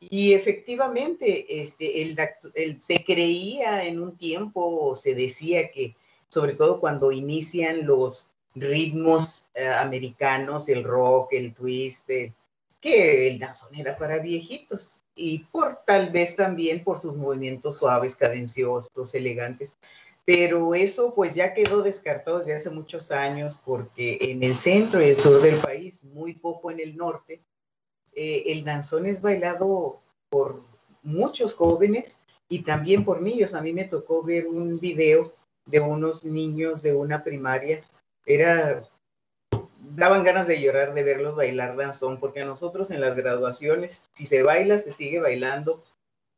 Y 0.00 0.34
efectivamente, 0.34 1.62
este, 1.62 2.02
el, 2.02 2.82
se 2.82 3.04
creía 3.04 3.84
en 3.84 4.02
un 4.02 4.16
tiempo, 4.16 4.94
se 4.94 5.14
decía 5.14 5.70
que, 5.70 5.94
sobre 6.28 6.54
todo 6.54 6.80
cuando 6.80 7.12
inician 7.12 7.86
los 7.86 8.30
ritmos 8.54 9.48
eh, 9.54 9.68
americanos, 9.68 10.68
el 10.68 10.82
rock, 10.84 11.32
el 11.32 11.54
twist, 11.54 12.08
que 12.80 13.28
el 13.28 13.38
danzón 13.38 13.74
era 13.74 13.96
para 13.96 14.18
viejitos. 14.18 14.96
Y 15.14 15.40
por 15.52 15.82
tal 15.86 16.10
vez 16.10 16.36
también 16.36 16.82
por 16.82 16.98
sus 16.98 17.14
movimientos 17.14 17.76
suaves, 17.76 18.16
cadenciosos, 18.16 19.14
elegantes 19.14 19.76
pero 20.24 20.74
eso 20.74 21.14
pues 21.14 21.34
ya 21.34 21.52
quedó 21.52 21.82
descartado 21.82 22.38
desde 22.38 22.54
hace 22.54 22.70
muchos 22.70 23.10
años 23.10 23.60
porque 23.64 24.18
en 24.20 24.42
el 24.42 24.56
centro 24.56 25.02
y 25.02 25.08
el 25.08 25.18
sur 25.18 25.40
del 25.40 25.58
país, 25.60 26.04
muy 26.04 26.34
poco 26.34 26.70
en 26.70 26.80
el 26.80 26.96
norte, 26.96 27.42
eh, 28.14 28.44
el 28.46 28.64
danzón 28.64 29.06
es 29.06 29.20
bailado 29.20 30.00
por 30.28 30.60
muchos 31.02 31.54
jóvenes 31.54 32.20
y 32.48 32.62
también 32.62 33.04
por 33.04 33.20
niños. 33.20 33.54
A 33.54 33.62
mí 33.62 33.72
me 33.72 33.84
tocó 33.84 34.22
ver 34.22 34.46
un 34.46 34.78
video 34.78 35.34
de 35.66 35.80
unos 35.80 36.24
niños 36.24 36.82
de 36.82 36.94
una 36.94 37.24
primaria. 37.24 37.82
Era, 38.24 38.88
daban 39.96 40.22
ganas 40.22 40.46
de 40.46 40.60
llorar 40.60 40.94
de 40.94 41.02
verlos 41.02 41.34
bailar 41.34 41.76
danzón, 41.76 42.20
porque 42.20 42.42
a 42.42 42.44
nosotros 42.44 42.90
en 42.90 43.00
las 43.00 43.16
graduaciones, 43.16 44.10
si 44.12 44.26
se 44.26 44.42
baila, 44.42 44.78
se 44.78 44.92
sigue 44.92 45.20
bailando 45.20 45.82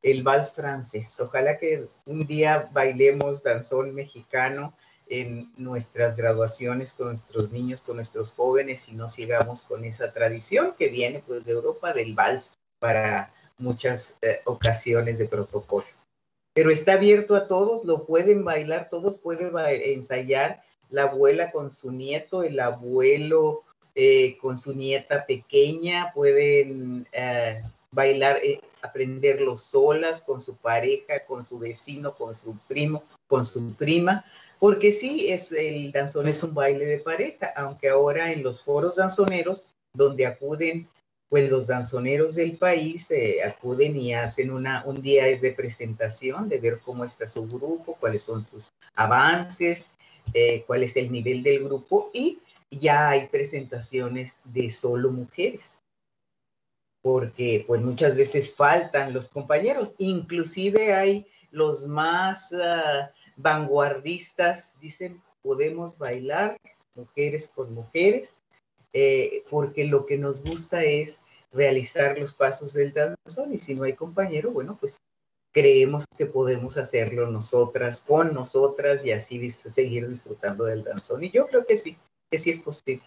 el 0.05 0.23
vals 0.23 0.53
francés. 0.53 1.19
Ojalá 1.19 1.59
que 1.59 1.89
un 2.05 2.27
día 2.27 2.69
bailemos 2.73 3.43
danzón 3.43 3.95
mexicano 3.95 4.75
en 5.09 5.51
nuestras 5.57 6.15
graduaciones 6.15 6.93
con 6.93 7.09
nuestros 7.09 7.51
niños, 7.51 7.83
con 7.83 7.97
nuestros 7.97 8.33
jóvenes 8.33 8.89
y 8.89 8.93
no 8.93 9.09
sigamos 9.09 9.63
con 9.63 9.85
esa 9.85 10.13
tradición 10.13 10.75
que 10.79 10.89
viene 10.89 11.23
pues 11.27 11.47
de 11.47 11.53
Europa 11.53 11.95
del 11.95 12.15
vals 12.15 12.59
para 12.79 13.33
muchas 13.57 14.17
eh, 14.21 14.43
ocasiones 14.45 15.17
de 15.17 15.27
protocolo. 15.27 15.87
Pero 16.53 16.71
está 16.71 16.93
abierto 16.93 17.35
a 17.35 17.49
todos, 17.49 17.85
lo 17.85 18.05
pueden 18.05 18.45
bailar, 18.45 18.91
todos 18.91 19.19
pueden 19.19 19.53
ensayar, 19.57 20.63
la 20.91 21.05
abuela 21.05 21.51
con 21.51 21.73
su 21.73 21.91
nieto, 21.91 22.43
el 22.43 22.61
abuelo 22.61 23.63
eh, 23.95 24.37
con 24.37 24.59
su 24.59 24.75
nieta 24.75 25.25
pequeña, 25.25 26.13
pueden 26.15 27.09
eh, 27.13 27.63
bailar, 27.95 28.41
eh, 28.43 28.61
aprenderlo 28.83 29.57
solas, 29.57 30.21
con 30.23 30.41
su 30.43 30.57
pareja, 30.57 31.25
con 31.27 31.45
su 31.45 31.59
vecino, 31.59 32.15
con 32.15 32.35
su 32.35 32.59
primo, 32.69 33.05
con 33.27 33.45
su 33.45 33.75
prima, 33.77 34.25
porque 34.59 34.93
sí, 34.93 35.31
es, 35.31 35.53
el 35.53 35.93
danzón 35.93 36.29
es 36.29 36.43
un 36.43 36.55
baile 36.55 36.85
de 36.87 36.99
pareja, 36.99 37.53
aunque 37.57 37.89
ahora 37.89 38.33
en 38.33 38.43
los 38.43 38.63
foros 38.63 38.97
danzoneros, 38.97 39.67
donde 39.95 40.27
acuden 40.27 40.89
pues 41.31 41.51
los 41.51 41.67
danzoneros 41.67 42.37
del 42.37 42.57
país 42.59 43.11
eh, 43.11 43.43
acuden 43.43 43.97
y 43.97 44.15
hacen 44.15 44.51
una, 44.51 44.85
un 44.87 45.03
día 45.03 45.27
es 45.27 45.41
de 45.41 45.53
presentación, 45.53 46.49
de 46.49 46.59
ver 46.59 46.79
cómo 46.79 47.05
está 47.05 47.27
su 47.27 47.49
grupo, 47.49 47.97
cuáles 47.99 48.23
son 48.23 48.43
sus 48.43 48.69
avances, 48.95 49.89
eh, 50.33 50.63
cuál 50.67 50.85
es 50.85 50.97
el 50.97 51.11
nivel 51.11 51.43
del 51.43 51.65
grupo 51.65 52.11
y 52.13 52.39
ya 52.71 53.09
hay 53.09 53.27
presentaciones 53.27 54.39
de 54.45 54.71
solo 54.71 55.11
mujeres 55.11 55.75
porque 57.05 57.63
pues 57.67 57.83
muchas 57.83 58.17
veces 58.17 58.55
faltan 58.55 59.13
los 59.13 59.29
compañeros, 59.29 59.95
inclusive 59.99 60.95
hay 60.95 61.27
los 61.51 61.87
más 61.87 62.51
ah, 62.55 63.13
vanguardistas, 63.37 64.79
dicen, 64.81 65.23
podemos 65.43 65.99
bailar 65.99 66.57
mujeres 66.95 67.53
con 67.55 67.75
mujeres, 67.75 68.39
eh, 68.95 69.45
porque 69.51 69.85
lo 69.85 70.07
que 70.07 70.17
nos 70.17 70.43
gusta 70.43 70.83
es 70.83 71.21
realizar 71.53 72.19
los 72.19 72.33
pasos 72.33 72.73
del 72.73 72.95
danzón 72.95 73.53
y 73.53 73.59
si 73.59 73.75
no 73.75 73.85
hay 73.85 73.93
compañero, 73.93 74.51
bueno, 74.51 74.79
pues 74.81 74.97
creemos 75.53 76.07
que 76.17 76.25
podemos 76.25 76.79
hacerlo 76.79 77.31
nosotras, 77.31 78.01
con 78.01 78.33
nosotras 78.33 79.05
y 79.05 79.13
así 79.13 79.51
seguir 79.51 80.09
disfrutando 80.09 80.65
del 80.65 80.83
danzón. 80.83 81.23
Y 81.23 81.31
yo 81.31 81.49
creo 81.49 81.67
que 81.67 81.77
sí, 81.77 81.99
que 82.31 82.39
sí 82.39 82.49
es 82.49 82.61
posible. 82.61 83.05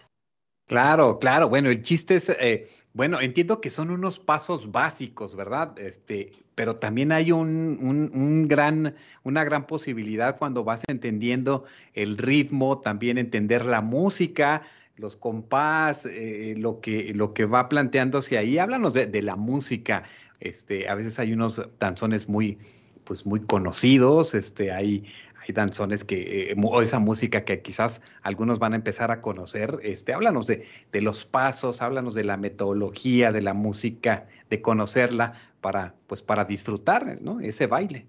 Claro, 0.68 1.18
claro. 1.18 1.48
Bueno, 1.48 1.70
el 1.70 1.80
chiste 1.80 2.16
es, 2.16 2.28
eh, 2.28 2.66
bueno, 2.92 3.22
entiendo 3.22 3.58
que 3.62 3.70
son 3.70 3.90
unos 3.90 4.18
pasos 4.20 4.70
básicos, 4.70 5.34
¿verdad? 5.34 5.74
Este, 5.78 6.30
pero 6.54 6.76
también 6.76 7.10
hay 7.10 7.32
un, 7.32 7.78
un, 8.12 8.48
gran, 8.48 8.94
una 9.22 9.44
gran 9.44 9.66
posibilidad 9.66 10.36
cuando 10.38 10.64
vas 10.64 10.82
entendiendo 10.86 11.64
el 11.94 12.18
ritmo, 12.18 12.80
también 12.80 13.16
entender 13.16 13.64
la 13.64 13.80
música, 13.80 14.60
los 14.96 15.16
compás, 15.16 16.04
eh, 16.04 16.54
lo 16.58 16.82
que, 16.82 17.14
lo 17.14 17.32
que 17.32 17.46
va 17.46 17.70
planteándose 17.70 18.36
ahí. 18.36 18.58
Háblanos 18.58 18.92
de, 18.92 19.06
de 19.06 19.22
la 19.22 19.36
música. 19.36 20.02
Este, 20.38 20.86
a 20.90 20.94
veces 20.94 21.18
hay 21.18 21.32
unos 21.32 21.66
danzones 21.78 22.28
muy, 22.28 22.58
pues 23.04 23.24
muy 23.24 23.40
conocidos, 23.40 24.34
este, 24.34 24.70
hay, 24.70 25.06
hay 25.40 25.54
danzones 25.54 26.04
que, 26.04 26.50
eh, 26.50 26.56
o 26.62 26.82
esa 26.82 26.98
música 26.98 27.44
que 27.44 27.62
quizás 27.62 28.02
algunos 28.22 28.58
van 28.58 28.72
a 28.72 28.76
empezar 28.76 29.10
a 29.10 29.20
conocer, 29.20 29.78
este, 29.82 30.12
háblanos 30.12 30.46
de, 30.46 30.66
de 30.92 31.00
los 31.00 31.24
pasos, 31.24 31.82
háblanos 31.82 32.14
de 32.14 32.24
la 32.24 32.36
metodología 32.36 33.32
de 33.32 33.42
la 33.42 33.54
música, 33.54 34.26
de 34.50 34.60
conocerla 34.60 35.34
para, 35.60 35.94
pues 36.06 36.22
para 36.22 36.44
disfrutar, 36.44 37.20
¿no? 37.20 37.40
Ese 37.40 37.66
baile. 37.66 38.06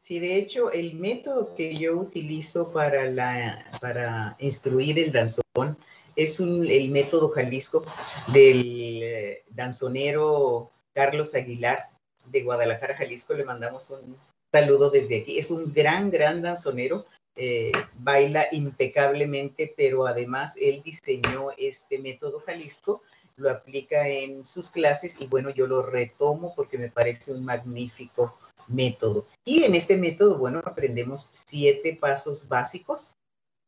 Sí, 0.00 0.18
de 0.18 0.36
hecho, 0.36 0.72
el 0.72 0.94
método 0.96 1.54
que 1.54 1.76
yo 1.76 1.96
utilizo 1.96 2.72
para, 2.72 3.08
la, 3.08 3.64
para 3.80 4.36
instruir 4.40 4.98
el 4.98 5.12
danzón 5.12 5.78
es 6.16 6.40
el 6.40 6.90
método 6.90 7.30
Jalisco 7.30 7.84
del 8.32 9.00
eh, 9.02 9.44
danzonero 9.50 10.72
Carlos 10.92 11.34
Aguilar 11.34 11.78
de 12.26 12.42
Guadalajara, 12.42 12.96
Jalisco. 12.96 13.34
Le 13.34 13.44
mandamos 13.44 13.90
un 13.90 14.16
saludo 14.52 14.90
desde 14.90 15.20
aquí. 15.20 15.38
Es 15.38 15.50
un 15.50 15.72
gran, 15.72 16.10
gran 16.10 16.42
danzonero. 16.42 17.06
Eh, 17.34 17.72
baila 17.94 18.46
impecablemente, 18.52 19.72
pero 19.74 20.06
además 20.06 20.54
él 20.60 20.82
diseñó 20.84 21.48
este 21.56 21.98
método 21.98 22.40
Jalisco, 22.40 23.00
lo 23.36 23.50
aplica 23.50 24.06
en 24.06 24.44
sus 24.44 24.68
clases 24.68 25.18
y 25.18 25.28
bueno, 25.28 25.48
yo 25.48 25.66
lo 25.66 25.82
retomo 25.82 26.54
porque 26.54 26.76
me 26.76 26.90
parece 26.90 27.32
un 27.32 27.42
magnífico 27.42 28.36
método. 28.68 29.26
Y 29.46 29.64
en 29.64 29.74
este 29.74 29.96
método, 29.96 30.36
bueno, 30.36 30.60
aprendemos 30.62 31.30
siete 31.32 31.96
pasos 31.98 32.46
básicos. 32.48 33.14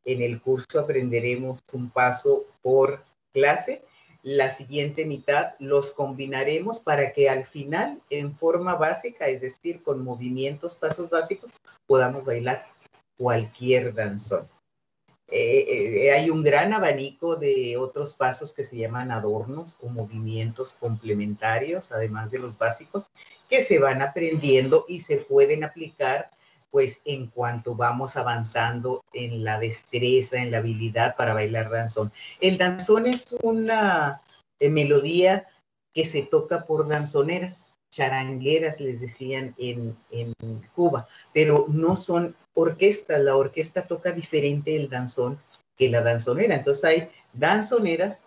En 0.04 0.20
el 0.20 0.42
curso 0.42 0.78
aprenderemos 0.78 1.60
un 1.72 1.88
paso 1.88 2.44
por 2.60 3.02
clase. 3.32 3.82
La 4.24 4.48
siguiente 4.48 5.04
mitad 5.04 5.52
los 5.58 5.92
combinaremos 5.92 6.80
para 6.80 7.12
que 7.12 7.28
al 7.28 7.44
final, 7.44 8.00
en 8.08 8.34
forma 8.34 8.74
básica, 8.74 9.28
es 9.28 9.42
decir, 9.42 9.82
con 9.82 10.02
movimientos, 10.02 10.76
pasos 10.76 11.10
básicos, 11.10 11.52
podamos 11.86 12.24
bailar 12.24 12.66
cualquier 13.18 13.92
danzón. 13.92 14.48
Eh, 15.28 16.06
eh, 16.06 16.12
hay 16.12 16.30
un 16.30 16.42
gran 16.42 16.72
abanico 16.72 17.36
de 17.36 17.76
otros 17.76 18.14
pasos 18.14 18.54
que 18.54 18.64
se 18.64 18.78
llaman 18.78 19.10
adornos 19.10 19.76
o 19.82 19.88
movimientos 19.88 20.72
complementarios, 20.72 21.92
además 21.92 22.30
de 22.30 22.38
los 22.38 22.56
básicos, 22.56 23.10
que 23.50 23.60
se 23.60 23.78
van 23.78 24.00
aprendiendo 24.00 24.86
y 24.88 25.00
se 25.00 25.18
pueden 25.18 25.64
aplicar 25.64 26.30
pues 26.74 27.02
en 27.04 27.28
cuanto 27.28 27.76
vamos 27.76 28.16
avanzando 28.16 29.04
en 29.12 29.44
la 29.44 29.60
destreza, 29.60 30.38
en 30.38 30.50
la 30.50 30.58
habilidad 30.58 31.14
para 31.14 31.32
bailar 31.32 31.70
danzón. 31.70 32.10
El 32.40 32.58
danzón 32.58 33.06
es 33.06 33.36
una 33.44 34.20
eh, 34.58 34.70
melodía 34.70 35.46
que 35.94 36.04
se 36.04 36.22
toca 36.22 36.66
por 36.66 36.88
danzoneras, 36.88 37.76
charangueras 37.92 38.80
les 38.80 39.00
decían 39.00 39.54
en, 39.56 39.96
en 40.10 40.32
Cuba, 40.74 41.06
pero 41.32 41.66
no 41.68 41.94
son 41.94 42.34
orquesta, 42.54 43.18
la 43.18 43.36
orquesta 43.36 43.86
toca 43.86 44.10
diferente 44.10 44.74
el 44.74 44.90
danzón 44.90 45.38
que 45.76 45.88
la 45.88 46.02
danzonera. 46.02 46.56
Entonces 46.56 46.82
hay 46.82 47.08
danzoneras, 47.34 48.26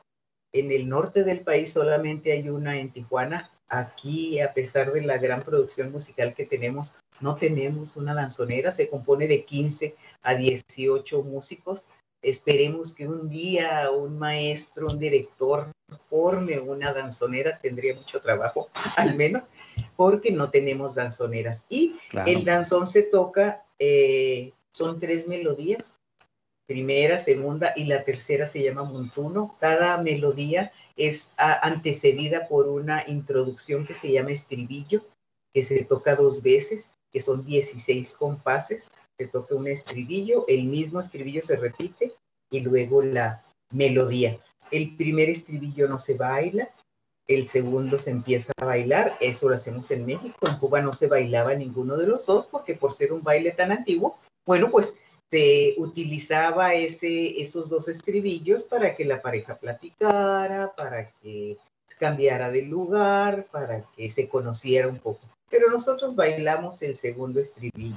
en 0.54 0.72
el 0.72 0.88
norte 0.88 1.26
del 1.26 1.42
país 1.42 1.74
solamente 1.74 2.32
hay 2.32 2.48
una 2.48 2.80
en 2.80 2.94
Tijuana. 2.94 3.52
Aquí, 3.68 4.40
a 4.40 4.54
pesar 4.54 4.94
de 4.94 5.02
la 5.02 5.18
gran 5.18 5.44
producción 5.44 5.92
musical 5.92 6.34
que 6.34 6.46
tenemos, 6.46 6.94
no 7.19 7.36
tenemos 7.36 7.97
una 7.97 8.13
danzonera, 8.13 8.71
se 8.71 8.89
compone 8.89 9.27
de 9.27 9.43
15 9.43 9.95
a 10.23 10.36
18 10.36 11.23
músicos. 11.23 11.86
Esperemos 12.21 12.93
que 12.93 13.08
un 13.08 13.30
día 13.30 13.91
un 13.91 14.17
maestro, 14.17 14.88
un 14.88 14.99
director 14.99 15.71
forme 16.10 16.60
una 16.60 16.93
danzonera, 16.93 17.60
tendría 17.60 17.95
mucho 17.95 18.19
trabajo, 18.19 18.69
al 18.97 19.15
menos, 19.15 19.43
porque 19.95 20.32
no 20.32 20.49
tenemos 20.49 20.95
danzoneras. 20.95 21.65
Y 21.69 21.95
el 22.25 22.43
danzón 22.43 22.88
se 22.88 23.03
toca 23.03 23.63
eh, 23.80 24.53
son 24.77 24.99
tres 24.99 25.27
melodías, 25.27 25.99
primera, 26.67 27.17
segunda 27.17 27.73
y 27.75 27.86
la 27.86 28.03
tercera 28.03 28.45
se 28.45 28.62
llama 28.62 28.84
montuno. 28.84 29.56
Cada 29.60 30.01
melodía 30.01 30.71
es 30.95 31.34
antecedida 31.38 32.47
por 32.47 32.67
una 32.67 33.03
introducción 33.08 33.86
que 33.86 33.93
se 33.93 34.12
llama 34.12 34.32
estribillo, 34.32 35.03
que 35.53 35.63
se 35.63 35.84
toca 35.84 36.15
dos 36.15 36.43
veces, 36.43 36.93
que 37.17 37.23
son 37.23 37.43
16 37.43 38.13
compases. 38.13 38.89
Se 39.17 39.25
toca 39.25 39.56
un 39.56 39.67
estribillo, 39.67 40.45
el 40.47 40.65
mismo 40.65 41.01
estribillo 41.01 41.41
se 41.41 41.56
repite 41.56 42.13
y 42.51 42.60
luego 42.60 43.01
la 43.01 43.43
melodía. 43.71 44.39
El 44.69 44.95
primer 44.95 45.27
estribillo 45.27 45.88
no 45.88 45.97
se 45.97 46.13
baila, 46.13 46.69
el 47.27 47.47
segundo 47.47 47.97
se 47.97 48.12
empieza 48.12 48.53
a 48.62 48.65
bailar, 48.65 49.17
eso 49.19 49.49
lo 49.49 49.56
hacemos 49.56 49.89
en 49.89 50.06
México, 50.06 50.38
en 50.47 50.58
Cuba 50.60 50.80
no 50.80 50.93
se 50.93 51.08
bailaba 51.08 51.56
ninguno 51.56 51.97
de 51.97 52.06
los 52.06 52.27
dos 52.27 52.45
porque 52.45 52.75
por 52.75 52.91
ser 52.91 53.12
un 53.12 53.23
baile 53.23 53.49
tan 53.49 53.71
antiguo, 53.71 54.19
bueno, 54.45 54.69
pues 54.69 54.95
se 55.32 55.73
utilizaba 55.80 56.75
ese, 56.75 57.41
esos 57.41 57.71
dos 57.71 57.88
estribillos 57.88 58.65
para 58.65 58.95
que 58.95 59.06
la 59.06 59.23
pareja 59.23 59.58
platicara, 59.58 60.71
para 60.77 61.10
que 61.13 61.58
cambiara 61.97 62.51
de 62.51 62.62
lugar, 62.62 63.47
para 63.47 63.84
que 63.95 64.12
se 64.12 64.30
conociera 64.30 64.88
un 64.88 64.99
poco. 64.99 65.21
Pero 65.50 65.70
nosotros 65.70 66.16
bailamos 66.16 66.82
el 66.82 66.96
segundo 66.96 67.40
estribillo. 67.40 67.96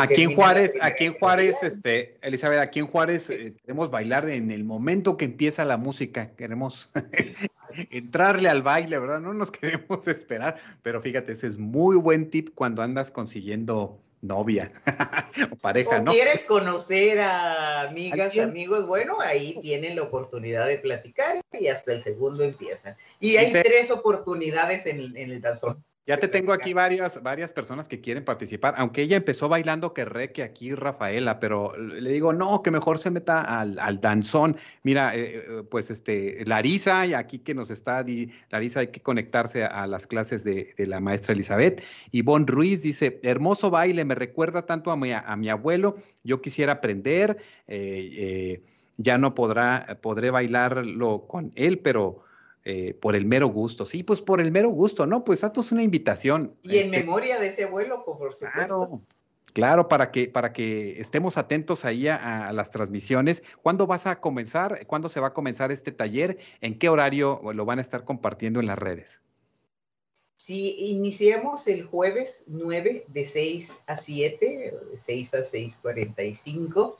aquí 0.00 0.22
en 0.22 0.34
Juárez, 0.34 0.74
aquí 0.80 1.04
en 1.04 1.14
Juárez, 1.18 1.62
este, 1.62 2.16
Elizabeth, 2.22 2.60
aquí 2.60 2.78
en 2.78 2.86
Juárez 2.86 3.28
eh, 3.28 3.54
queremos 3.60 3.90
bailar 3.90 4.28
en 4.28 4.50
el 4.50 4.64
momento 4.64 5.16
que 5.16 5.26
empieza 5.26 5.64
la 5.64 5.76
música, 5.76 6.30
queremos 6.36 6.90
entrarle 7.90 8.48
al 8.48 8.62
baile, 8.62 8.98
¿verdad? 8.98 9.20
No 9.20 9.34
nos 9.34 9.50
queremos 9.52 10.06
esperar, 10.08 10.58
pero 10.82 11.02
fíjate, 11.02 11.32
ese 11.32 11.46
es 11.46 11.58
muy 11.58 11.96
buen 11.96 12.30
tip 12.30 12.50
cuando 12.54 12.82
andas 12.82 13.10
consiguiendo 13.10 13.98
novia 14.20 14.72
o 15.52 15.56
pareja, 15.56 16.00
¿no? 16.00 16.10
quieres 16.10 16.42
conocer 16.44 17.20
a 17.20 17.82
amigas, 17.82 18.36
amigos, 18.38 18.86
bueno, 18.86 19.20
ahí 19.20 19.58
tienen 19.62 19.94
la 19.94 20.02
oportunidad 20.02 20.66
de 20.66 20.78
platicar 20.78 21.40
y 21.52 21.68
hasta 21.68 21.92
el 21.92 22.00
segundo 22.00 22.42
empiezan. 22.42 22.96
Y 23.20 23.36
hay 23.36 23.52
tres 23.52 23.90
oportunidades 23.90 24.86
en, 24.86 25.16
en 25.16 25.30
el 25.30 25.40
danzón. 25.40 25.84
Ya 26.08 26.18
te 26.18 26.26
tengo 26.26 26.54
aquí 26.54 26.72
varias, 26.72 27.22
varias 27.22 27.52
personas 27.52 27.86
que 27.86 28.00
quieren 28.00 28.24
participar, 28.24 28.72
aunque 28.78 29.02
ella 29.02 29.18
empezó 29.18 29.50
bailando 29.50 29.92
que 29.92 30.06
re 30.06 30.32
que 30.32 30.42
aquí 30.42 30.74
Rafaela, 30.74 31.38
pero 31.38 31.76
le 31.76 32.10
digo, 32.10 32.32
no, 32.32 32.62
que 32.62 32.70
mejor 32.70 32.96
se 32.96 33.10
meta 33.10 33.42
al, 33.42 33.78
al 33.78 34.00
danzón. 34.00 34.56
Mira, 34.84 35.14
eh, 35.14 35.44
eh, 35.46 35.62
pues 35.70 35.90
este, 35.90 36.42
Larisa, 36.46 37.04
y 37.04 37.12
aquí 37.12 37.40
que 37.40 37.52
nos 37.52 37.68
está, 37.68 38.06
Larisa 38.48 38.80
hay 38.80 38.86
que 38.86 39.02
conectarse 39.02 39.64
a, 39.66 39.86
las 39.86 40.06
clases 40.06 40.44
de, 40.44 40.72
la 40.78 40.98
maestra 40.98 41.34
Elizabeth. 41.34 41.82
Ivonne 42.10 42.46
Ruiz 42.46 42.80
dice, 42.80 43.20
hermoso 43.22 43.68
baile, 43.68 44.06
me 44.06 44.14
recuerda 44.14 44.64
tanto 44.64 44.90
a 44.90 44.96
mi, 44.96 45.12
a 45.12 45.36
mi 45.36 45.50
abuelo, 45.50 45.96
yo 46.24 46.40
quisiera 46.40 46.72
aprender, 46.72 47.36
eh, 47.66 48.62
ya 48.96 49.18
no 49.18 49.34
podrá, 49.34 49.98
podré 50.00 50.30
bailarlo 50.30 51.26
con 51.26 51.52
él, 51.54 51.80
pero 51.80 52.22
eh, 52.70 52.92
por 52.92 53.16
el 53.16 53.24
mero 53.24 53.46
gusto. 53.46 53.86
Sí, 53.86 54.02
pues 54.02 54.20
por 54.20 54.42
el 54.42 54.50
mero 54.50 54.68
gusto, 54.68 55.06
¿no? 55.06 55.24
Pues 55.24 55.42
haznos 55.42 55.72
una 55.72 55.82
invitación. 55.82 56.54
Y 56.60 56.76
en 56.76 56.92
este 56.92 57.00
memoria 57.00 57.38
de 57.38 57.46
ese 57.46 57.64
abuelo, 57.64 58.04
por 58.04 58.34
supuesto. 58.34 58.50
Claro, 58.52 59.02
claro, 59.54 59.88
para 59.88 60.10
que, 60.10 60.28
para 60.28 60.52
que 60.52 61.00
estemos 61.00 61.38
atentos 61.38 61.86
ahí 61.86 62.08
a, 62.08 62.52
las 62.52 62.70
transmisiones. 62.70 63.42
¿Cuándo 63.62 63.86
vas 63.86 64.06
a 64.06 64.20
comenzar? 64.20 64.86
¿Cuándo 64.86 65.08
se 65.08 65.18
va 65.18 65.28
a 65.28 65.32
comenzar 65.32 65.72
este 65.72 65.92
taller? 65.92 66.36
¿En 66.60 66.78
qué 66.78 66.90
horario 66.90 67.40
lo 67.54 67.64
van 67.64 67.78
a 67.78 67.82
estar 67.82 68.04
compartiendo 68.04 68.60
en 68.60 68.66
las 68.66 68.78
redes? 68.78 69.22
Sí, 70.40 70.76
iniciamos 70.78 71.66
el 71.66 71.84
jueves 71.84 72.44
9 72.46 73.06
de 73.08 73.24
6 73.24 73.80
a 73.88 73.96
7, 73.96 74.72
de 74.92 74.96
6 74.96 75.34
a 75.34 75.38
6.45. 75.38 76.96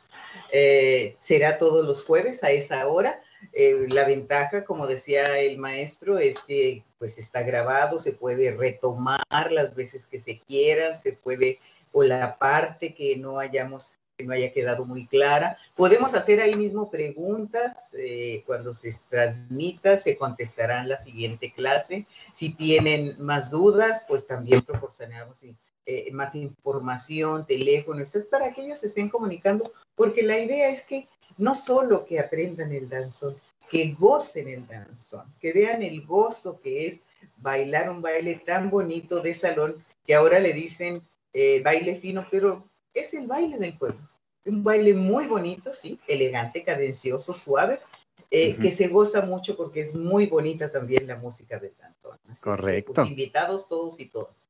Eh, 0.51 1.15
será 1.21 1.57
todos 1.57 1.87
los 1.87 2.05
jueves 2.05 2.43
a 2.43 2.51
esa 2.51 2.89
hora. 2.89 3.21
Eh, 3.53 3.87
la 3.93 4.03
ventaja, 4.03 4.65
como 4.65 4.89
decía 4.89 5.39
el 5.39 5.57
maestro, 5.57 6.19
es 6.19 6.41
que 6.41 6.83
pues 6.99 7.17
está 7.17 7.45
grabado, 7.45 8.01
se 8.01 8.11
puede 8.11 8.51
retomar 8.51 9.23
las 9.53 9.73
veces 9.73 10.05
que 10.07 10.21
se 10.21 10.41
quieran, 10.41 10.97
se 10.97 11.13
puede, 11.13 11.61
o 11.93 12.03
la 12.03 12.39
parte 12.39 12.93
que 12.93 13.17
no 13.17 13.39
hayamos 13.39 13.98
que 14.19 14.25
no 14.25 14.35
haya 14.35 14.53
quedado 14.53 14.85
muy 14.85 15.07
clara. 15.07 15.57
Podemos 15.77 16.13
hacer 16.15 16.41
ahí 16.41 16.57
mismo 16.57 16.91
preguntas. 16.91 17.91
Eh, 17.97 18.43
cuando 18.47 18.75
se 18.75 18.93
transmita, 19.09 19.97
se 19.97 20.17
contestarán 20.17 20.89
la 20.89 20.99
siguiente 20.99 21.53
clase. 21.53 22.05
Si 22.35 22.53
tienen 22.53 23.15
más 23.19 23.51
dudas, 23.51 24.05
pues 24.09 24.27
también 24.27 24.63
proporcionamos 24.63 25.45
eh, 25.87 26.11
más 26.13 26.35
información, 26.35 27.47
teléfono, 27.47 28.03
etc., 28.03 28.29
para 28.29 28.53
que 28.53 28.63
ellos 28.63 28.83
estén 28.83 29.09
comunicando, 29.09 29.73
porque 29.95 30.23
la 30.23 30.39
idea 30.39 30.69
es 30.69 30.83
que 30.83 31.09
no 31.37 31.55
solo 31.55 32.05
que 32.05 32.19
aprendan 32.19 32.73
el 32.73 32.89
danzón, 32.89 33.37
que 33.71 33.95
gocen 33.99 34.49
el 34.49 34.67
danzón, 34.67 35.33
que 35.41 35.53
vean 35.53 35.83
el 35.83 36.05
gozo 36.05 36.61
que 36.61 36.89
es 36.89 37.03
bailar 37.37 37.89
un 37.89 38.03
baile 38.03 38.43
tan 38.45 38.69
bonito 38.69 39.21
de 39.21 39.33
salón, 39.33 39.85
que 40.05 40.15
ahora 40.15 40.41
le 40.41 40.53
dicen 40.53 41.03
eh, 41.33 41.63
baile 41.63 41.95
fino, 41.95 42.27
pero 42.31 42.69
es 43.01 43.15
el 43.15 43.27
baile 43.27 43.59
del 43.59 43.77
pueblo. 43.77 44.09
Un 44.45 44.65
baile 44.65 44.95
muy 44.95 45.27
bonito, 45.27 45.73
sí, 45.73 46.01
elegante, 46.07 46.65
cadencioso, 46.65 47.35
suave, 47.35 47.81
eh, 48.31 48.57
que 48.57 48.71
se 48.71 48.89
goza 48.89 49.23
mucho 49.23 49.57
porque 49.57 49.81
es 49.81 49.95
muy 49.95 50.27
bonita 50.27 50.71
también 50.71 51.07
la 51.07 51.17
música 51.17 51.59
del 51.59 51.75
danzón. 51.79 52.19
Correcto. 52.41 52.95
Pues, 52.95 53.09
invitados 53.09 53.69
todos 53.69 54.01
y 54.01 54.07
todas. 54.07 54.49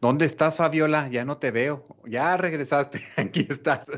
¿Dónde 0.00 0.26
estás, 0.26 0.56
Fabiola? 0.56 1.08
Ya 1.08 1.24
no 1.24 1.38
te 1.38 1.50
veo. 1.50 1.86
Ya 2.04 2.36
regresaste. 2.36 3.00
Aquí 3.16 3.46
estás, 3.48 3.90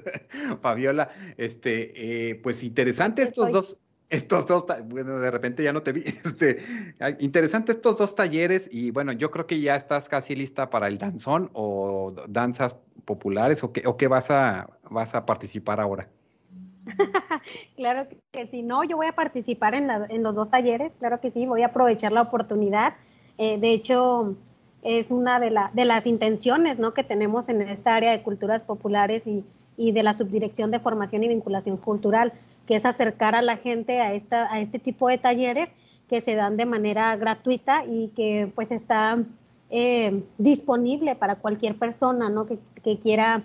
Fabiola. 0.60 1.10
Este, 1.36 2.30
eh, 2.30 2.34
pues 2.36 2.62
interesante 2.62 3.22
estos 3.22 3.52
dos. 3.52 3.78
Estos 4.08 4.46
dos, 4.46 4.66
bueno, 4.84 5.18
de 5.18 5.30
repente 5.30 5.64
ya 5.64 5.72
no 5.72 5.82
te 5.82 5.92
vi. 5.92 6.04
Este, 6.24 6.58
interesante 7.20 7.72
estos 7.72 7.96
dos 7.96 8.14
talleres 8.14 8.68
y 8.70 8.90
bueno, 8.90 9.12
yo 9.12 9.30
creo 9.30 9.46
que 9.46 9.60
ya 9.60 9.74
estás 9.74 10.08
casi 10.08 10.36
lista 10.36 10.70
para 10.70 10.86
el 10.88 10.98
danzón 10.98 11.50
o 11.54 12.14
danzas 12.28 12.76
populares 13.04 13.64
o 13.64 13.72
qué, 13.72 13.82
o 13.86 13.96
qué 13.96 14.08
vas 14.08 14.30
a 14.30 14.68
vas 14.90 15.14
a 15.14 15.26
participar 15.26 15.80
ahora. 15.80 16.08
claro 17.76 18.06
que 18.30 18.46
sí, 18.46 18.62
no, 18.62 18.84
yo 18.84 18.96
voy 18.96 19.06
a 19.06 19.14
participar 19.14 19.74
en, 19.74 19.90
en, 19.90 20.22
los 20.22 20.36
dos 20.36 20.50
talleres, 20.50 20.94
claro 20.96 21.20
que 21.20 21.30
sí, 21.30 21.46
voy 21.46 21.62
a 21.62 21.66
aprovechar 21.66 22.12
la 22.12 22.22
oportunidad. 22.22 22.94
Eh, 23.38 23.58
de 23.58 23.72
hecho, 23.72 24.36
es 24.82 25.10
una 25.10 25.40
de, 25.40 25.50
la, 25.50 25.70
de 25.74 25.84
las 25.84 26.06
intenciones 26.06 26.78
¿no? 26.78 26.94
que 26.94 27.02
tenemos 27.02 27.48
en 27.48 27.62
esta 27.62 27.96
área 27.96 28.12
de 28.12 28.22
culturas 28.22 28.62
populares 28.62 29.26
y, 29.26 29.44
y 29.76 29.90
de 29.90 30.04
la 30.04 30.14
Subdirección 30.14 30.70
de 30.70 30.78
Formación 30.78 31.24
y 31.24 31.28
Vinculación 31.28 31.76
Cultural 31.76 32.32
que 32.66 32.76
es 32.76 32.84
acercar 32.84 33.34
a 33.34 33.42
la 33.42 33.56
gente 33.56 34.00
a, 34.00 34.12
esta, 34.12 34.52
a 34.52 34.60
este 34.60 34.78
tipo 34.78 35.08
de 35.08 35.18
talleres 35.18 35.70
que 36.08 36.20
se 36.20 36.34
dan 36.34 36.56
de 36.56 36.66
manera 36.66 37.14
gratuita 37.16 37.84
y 37.84 38.08
que 38.08 38.50
pues 38.54 38.70
está 38.70 39.18
eh, 39.70 40.24
disponible 40.38 41.16
para 41.16 41.36
cualquier 41.36 41.76
persona 41.76 42.28
¿no? 42.28 42.46
que, 42.46 42.58
quiera 42.98 43.42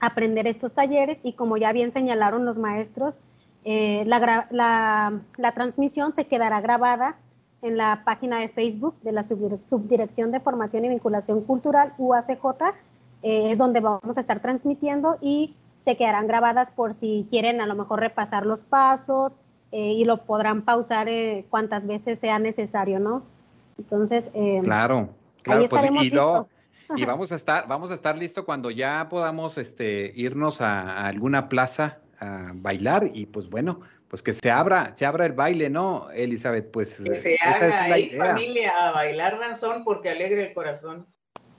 aprender 0.00 0.46
estos 0.46 0.74
talleres 0.74 1.20
y 1.22 1.32
como 1.32 1.56
ya 1.56 1.72
bien 1.72 1.92
señalaron 1.92 2.44
los 2.44 2.58
maestros, 2.58 3.20
eh, 3.64 4.04
la, 4.06 4.46
la, 4.50 5.20
la, 5.36 5.52
transmisión 5.52 6.14
se 6.14 6.26
quedará 6.26 6.60
grabada 6.60 7.16
en 7.62 7.76
la 7.76 8.02
página 8.04 8.40
de 8.40 8.48
Facebook 8.48 8.94
de 9.02 9.12
la 9.12 9.22
Subdirección 9.22 10.30
de 10.30 10.40
Formación 10.40 10.84
y 10.84 10.88
Vinculación 10.88 11.42
Cultural, 11.42 11.92
UACJ, 11.98 12.44
eh, 13.22 13.50
es 13.50 13.58
donde 13.58 13.80
vamos 13.80 14.16
a 14.16 14.20
estar 14.20 14.40
transmitiendo 14.40 15.18
y 15.20 15.54
se 15.80 15.96
quedarán 15.96 16.26
grabadas 16.26 16.70
por 16.70 16.94
si 16.94 17.26
quieren 17.30 17.60
a 17.60 17.66
lo 17.66 17.74
mejor 17.74 18.00
repasar 18.00 18.46
los 18.46 18.62
pasos 18.64 19.38
eh, 19.72 19.92
y 19.92 20.04
lo 20.04 20.24
podrán 20.24 20.62
pausar 20.62 21.08
eh, 21.08 21.46
cuantas 21.48 21.86
veces 21.86 22.18
sea 22.18 22.38
necesario, 22.38 22.98
¿no? 22.98 23.22
Entonces, 23.78 24.30
eh, 24.34 24.60
claro, 24.62 25.10
claro, 25.42 25.66
pues, 25.68 25.90
y, 26.02 26.10
lo, 26.10 26.40
y 26.96 27.04
vamos 27.04 27.32
a 27.32 27.36
estar, 27.36 27.66
vamos 27.66 27.90
a 27.90 27.94
estar 27.94 28.16
listo 28.16 28.44
cuando 28.44 28.70
ya 28.70 29.08
podamos 29.08 29.58
este, 29.58 30.12
irnos 30.14 30.60
a, 30.60 31.06
alguna 31.06 31.48
plaza 31.48 31.98
a 32.18 32.50
bailar 32.54 33.08
y 33.14 33.26
pues 33.26 33.48
bueno, 33.48 33.80
pues 34.08 34.22
que 34.22 34.34
se 34.34 34.50
abra, 34.50 34.92
se 34.96 35.06
abra 35.06 35.24
el 35.24 35.32
baile, 35.32 35.70
¿no, 35.70 36.10
Elizabeth? 36.10 36.70
Pues 36.70 37.00
que 37.00 37.14
se 37.14 37.38
haga 37.42 37.84
ahí 37.84 38.10
familia 38.10 38.88
a 38.88 38.90
bailar 38.90 39.38
danzón 39.38 39.84
porque 39.84 40.10
alegre 40.10 40.48
el 40.48 40.52
corazón. 40.52 41.06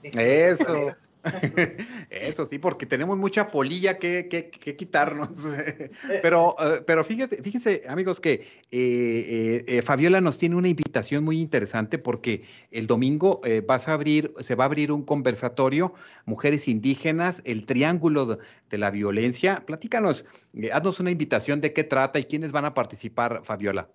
Eso. 0.02 0.92
Eso 2.10 2.46
sí, 2.46 2.58
porque 2.58 2.86
tenemos 2.86 3.16
mucha 3.16 3.48
polilla 3.48 3.98
que, 3.98 4.28
que, 4.28 4.76
quitarnos. 4.76 5.30
pero, 6.22 6.56
eh, 6.58 6.82
pero 6.86 7.04
fíjate, 7.04 7.42
fíjense, 7.42 7.82
amigos, 7.88 8.20
que 8.20 8.46
eh, 8.70 9.64
eh, 9.66 9.82
Fabiola 9.82 10.20
nos 10.20 10.38
tiene 10.38 10.56
una 10.56 10.68
invitación 10.68 11.24
muy 11.24 11.40
interesante 11.40 11.98
porque 11.98 12.44
el 12.70 12.86
domingo 12.86 13.40
vas 13.66 13.88
a 13.88 13.92
abrir, 13.92 14.32
se 14.40 14.54
va 14.54 14.64
a 14.64 14.66
abrir 14.66 14.92
un 14.92 15.02
conversatorio, 15.02 15.94
mujeres 16.24 16.68
indígenas, 16.68 17.42
el 17.44 17.66
triángulo 17.66 18.38
de 18.70 18.78
la 18.78 18.90
violencia. 18.90 19.64
Platícanos, 19.66 20.24
haznos 20.72 21.00
una 21.00 21.10
invitación 21.10 21.60
de 21.60 21.72
qué 21.72 21.84
trata 21.84 22.18
y 22.18 22.24
quiénes 22.24 22.52
van 22.52 22.64
a 22.64 22.74
participar, 22.74 23.42
Fabiola. 23.44 23.88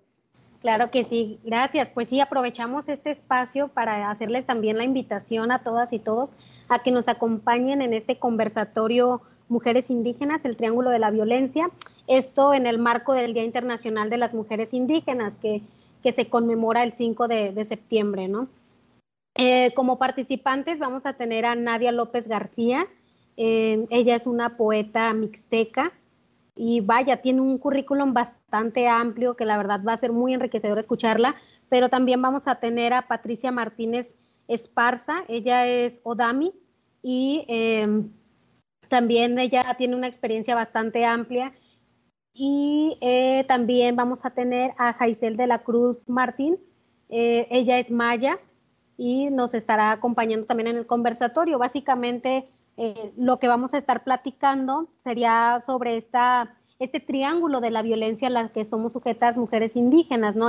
Claro 0.60 0.90
que 0.90 1.04
sí, 1.04 1.38
gracias. 1.44 1.90
Pues 1.92 2.08
sí, 2.08 2.20
aprovechamos 2.20 2.88
este 2.88 3.10
espacio 3.10 3.68
para 3.68 4.10
hacerles 4.10 4.44
también 4.44 4.76
la 4.76 4.84
invitación 4.84 5.52
a 5.52 5.62
todas 5.62 5.92
y 5.92 6.00
todos 6.00 6.36
a 6.68 6.82
que 6.82 6.90
nos 6.90 7.06
acompañen 7.06 7.80
en 7.80 7.94
este 7.94 8.18
conversatorio 8.18 9.22
Mujeres 9.48 9.88
Indígenas, 9.88 10.44
el 10.44 10.56
Triángulo 10.56 10.90
de 10.90 10.98
la 10.98 11.10
Violencia. 11.10 11.70
Esto 12.08 12.54
en 12.54 12.66
el 12.66 12.78
marco 12.78 13.14
del 13.14 13.34
Día 13.34 13.44
Internacional 13.44 14.10
de 14.10 14.18
las 14.18 14.34
Mujeres 14.34 14.74
Indígenas, 14.74 15.36
que, 15.36 15.62
que 16.02 16.12
se 16.12 16.28
conmemora 16.28 16.82
el 16.82 16.92
5 16.92 17.28
de, 17.28 17.64
septiembre, 17.64 18.28
¿no? 18.28 18.48
Eh, 19.36 19.72
como 19.74 19.98
participantes 19.98 20.80
vamos 20.80 21.06
a 21.06 21.12
tener 21.12 21.46
a 21.46 21.54
Nadia 21.54 21.92
López 21.92 22.26
García. 22.26 22.88
Eh, 23.36 23.86
ella 23.90 24.16
es 24.16 24.26
una 24.26 24.56
poeta 24.56 25.12
mixteca 25.12 25.92
y 26.58 26.80
vaya, 26.80 27.18
tiene 27.22 27.40
un 27.40 27.56
currículum 27.58 28.12
bastante 28.12 28.88
amplio 28.88 29.36
que 29.36 29.44
la 29.44 29.56
verdad 29.56 29.80
va 29.86 29.92
a 29.92 29.96
ser 29.96 30.12
muy 30.12 30.34
enriquecedor 30.34 30.78
escucharla, 30.78 31.36
pero 31.68 31.88
también 31.88 32.20
vamos 32.20 32.48
a 32.48 32.56
tener 32.56 32.92
a 32.92 33.06
Patricia 33.06 33.52
Martínez 33.52 34.16
Esparza, 34.48 35.24
ella 35.28 35.66
es 35.66 36.00
Odami 36.02 36.52
y 37.00 37.44
em, 37.46 38.10
también 38.88 39.38
ella 39.38 39.76
tiene 39.78 39.94
una 39.94 40.08
experiencia 40.08 40.56
bastante 40.56 41.04
amplia 41.04 41.52
y 42.34 42.98
eh, 43.02 43.44
también 43.46 43.94
vamos 43.94 44.24
a 44.24 44.30
tener 44.30 44.72
a 44.78 44.94
Jaisel 44.94 45.36
de 45.36 45.46
la 45.46 45.60
Cruz 45.60 46.08
Martín, 46.08 46.58
eh, 47.08 47.46
ella 47.50 47.78
es 47.78 47.90
Maya 47.92 48.38
y 48.96 49.30
nos 49.30 49.54
estará 49.54 49.92
acompañando 49.92 50.46
también 50.46 50.66
en 50.66 50.76
el 50.76 50.86
conversatorio. 50.86 51.58
Básicamente 51.58 52.48
eh, 52.80 53.12
lo 53.16 53.40
que 53.40 53.48
vamos 53.48 53.74
a 53.74 53.78
estar 53.78 54.04
platicando 54.04 54.86
sería 54.98 55.58
sobre 55.66 55.96
esta, 55.96 56.54
este 56.78 57.00
triángulo 57.00 57.60
de 57.60 57.72
la 57.72 57.82
violencia 57.82 58.28
a 58.28 58.30
la 58.30 58.50
que 58.50 58.64
somos 58.64 58.92
sujetas 58.92 59.36
mujeres 59.36 59.74
indígenas, 59.74 60.36
¿no? 60.36 60.48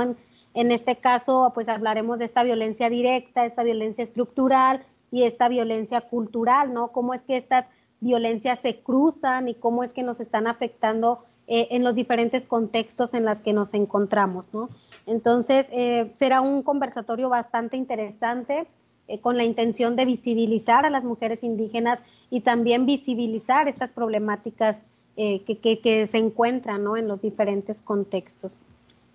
En, 0.54 0.70
este 0.70 0.94
caso, 0.94 1.50
pues 1.54 1.68
hablaremos 1.68 2.20
de 2.20 2.26
esta 2.26 2.44
violencia 2.44 2.88
directa, 2.88 3.44
esta 3.44 3.64
violencia 3.64 4.04
estructural 4.04 4.80
y 5.10 5.24
esta 5.24 5.48
violencia 5.48 6.02
cultural, 6.02 6.72
¿no? 6.72 6.92
Cómo 6.92 7.14
es 7.14 7.24
que 7.24 7.36
estas 7.36 7.66
violencias 7.98 8.60
se 8.60 8.78
cruzan 8.78 9.48
y 9.48 9.54
cómo 9.54 9.82
es 9.82 9.92
que 9.92 10.04
nos 10.04 10.20
están 10.20 10.46
afectando 10.46 11.24
eh, 11.48 11.66
en 11.72 11.82
los 11.82 11.96
diferentes 11.96 12.46
contextos 12.46 13.12
en 13.12 13.24
los 13.24 13.40
que 13.40 13.52
nos 13.52 13.74
encontramos, 13.74 14.54
¿no? 14.54 14.68
Entonces, 15.04 15.66
eh, 15.72 16.12
será 16.14 16.42
un 16.42 16.62
conversatorio 16.62 17.28
bastante 17.28 17.76
interesante 17.76 18.68
eh, 19.10 19.18
con 19.18 19.36
la 19.36 19.42
intención 19.42 19.96
de 19.96 20.04
visibilizar 20.04 20.86
a 20.86 20.90
las 20.90 21.04
mujeres 21.04 21.42
indígenas 21.42 22.00
y 22.30 22.42
también 22.42 22.86
visibilizar 22.86 23.66
estas 23.66 23.90
problemáticas 23.90 24.80
eh, 25.16 25.42
que, 25.42 26.06
se 26.06 26.18
encuentran 26.18 26.84
en 26.96 27.08
los 27.08 27.20
diferentes 27.20 27.82
contextos. 27.82 28.60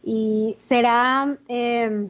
Y 0.03 0.57
será 0.63 1.37
em, 1.47 2.09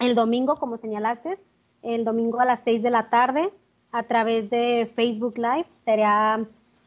el 0.00 0.14
domingo, 0.14 0.56
como 0.56 0.78
señalaste, 0.78 1.34
el 1.82 2.06
domingo 2.06 2.40
a 2.40 2.46
las 2.46 2.64
6 2.64 2.82
de 2.82 2.90
la 2.90 3.10
tarde 3.10 3.50
a 3.92 4.04
través 4.04 4.48
de 4.48 4.90
Facebook 4.96 5.36
Live. 5.36 5.66
Será 5.84 6.42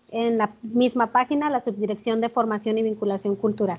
en 0.09 0.37
la 0.39 0.55
misma 0.63 1.11
página 1.11 1.51
la 1.51 1.59
Subdirección 1.59 2.19
de 2.19 2.29
Formación 2.29 2.79
y 2.79 2.83
Vinculación 2.83 3.35
Cultural. 3.35 3.77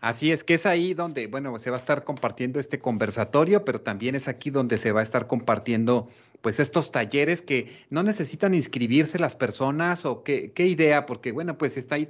Así 0.00 0.30
es 0.30 0.44
que 0.44 0.54
es 0.54 0.64
ahí 0.64 0.94
donde, 0.94 1.26
bueno, 1.26 1.58
se 1.58 1.70
va 1.70 1.76
a 1.76 1.80
estar 1.80 2.04
compartiendo 2.04 2.60
este 2.60 2.78
conversatorio, 2.78 3.64
pero 3.64 3.80
también 3.80 4.14
es 4.14 4.28
aquí 4.28 4.50
donde 4.50 4.78
se 4.78 4.92
va 4.92 5.00
a 5.00 5.02
estar 5.02 5.26
compartiendo, 5.26 6.08
pues, 6.40 6.60
estos 6.60 6.92
talleres 6.92 7.42
que 7.42 7.72
no 7.90 8.02
necesitan 8.04 8.54
inscribirse 8.54 9.18
las 9.18 9.34
personas 9.34 10.04
o 10.04 10.22
qué, 10.22 10.52
qué 10.52 10.66
idea, 10.66 11.04
porque, 11.04 11.32
bueno, 11.32 11.58
pues 11.58 11.76
está 11.76 11.96
ahí 11.96 12.06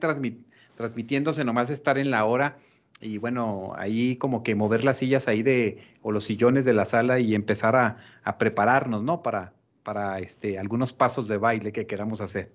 transmitiéndose 0.76 1.44
nomás 1.44 1.70
estar 1.70 1.96
en 1.98 2.10
la 2.10 2.24
hora 2.26 2.56
y, 3.00 3.18
bueno, 3.18 3.72
ahí 3.76 4.16
como 4.16 4.42
que 4.42 4.54
mover 4.54 4.84
las 4.84 4.98
sillas 4.98 5.28
ahí 5.28 5.42
de, 5.42 5.78
o 6.02 6.12
los 6.12 6.24
sillones 6.24 6.64
de 6.64 6.74
la 6.74 6.84
sala 6.84 7.20
y 7.20 7.34
empezar 7.34 7.74
a, 7.76 7.98
a 8.22 8.38
prepararnos, 8.38 9.02
¿no? 9.02 9.22
Para, 9.22 9.54
para 9.82 10.18
este, 10.18 10.58
algunos 10.58 10.92
pasos 10.92 11.28
de 11.28 11.38
baile 11.38 11.72
que 11.72 11.86
queramos 11.86 12.20
hacer. 12.20 12.52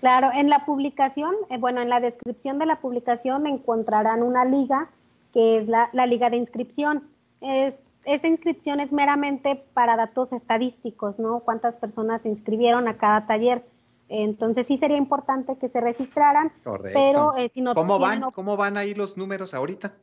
Claro, 0.00 0.30
en 0.34 0.50
la 0.50 0.64
publicación, 0.64 1.34
eh, 1.48 1.58
bueno, 1.58 1.80
en 1.80 1.88
la 1.88 2.00
descripción 2.00 2.58
de 2.58 2.66
la 2.66 2.80
publicación 2.80 3.46
encontrarán 3.46 4.22
una 4.22 4.44
liga 4.44 4.90
que 5.32 5.58
es 5.58 5.68
la, 5.68 5.90
liga 6.06 6.30
de 6.30 6.36
inscripción. 6.36 7.08
Es, 7.40 7.80
esta 8.04 8.28
inscripción 8.28 8.80
es 8.80 8.92
meramente 8.92 9.64
para 9.74 9.96
datos 9.96 10.32
estadísticos, 10.32 11.18
¿no? 11.18 11.40
Cuántas 11.40 11.76
personas 11.76 12.22
se 12.22 12.28
inscribieron 12.28 12.88
a 12.88 12.96
cada 12.96 13.26
taller. 13.26 13.64
Entonces 14.08 14.66
sí 14.66 14.76
sería 14.76 14.96
importante 14.96 15.58
que 15.58 15.68
se 15.68 15.80
registraran, 15.80 16.52
Correcto. 16.62 16.98
pero 16.98 17.36
eh, 17.36 17.48
si 17.48 17.60
no 17.60 17.74
¿Cómo 17.74 17.98
van? 17.98 18.22
¿Cómo 18.30 18.56
van 18.56 18.76
ahí 18.76 18.94
los 18.94 19.16
números 19.16 19.52
ahorita? 19.52 19.94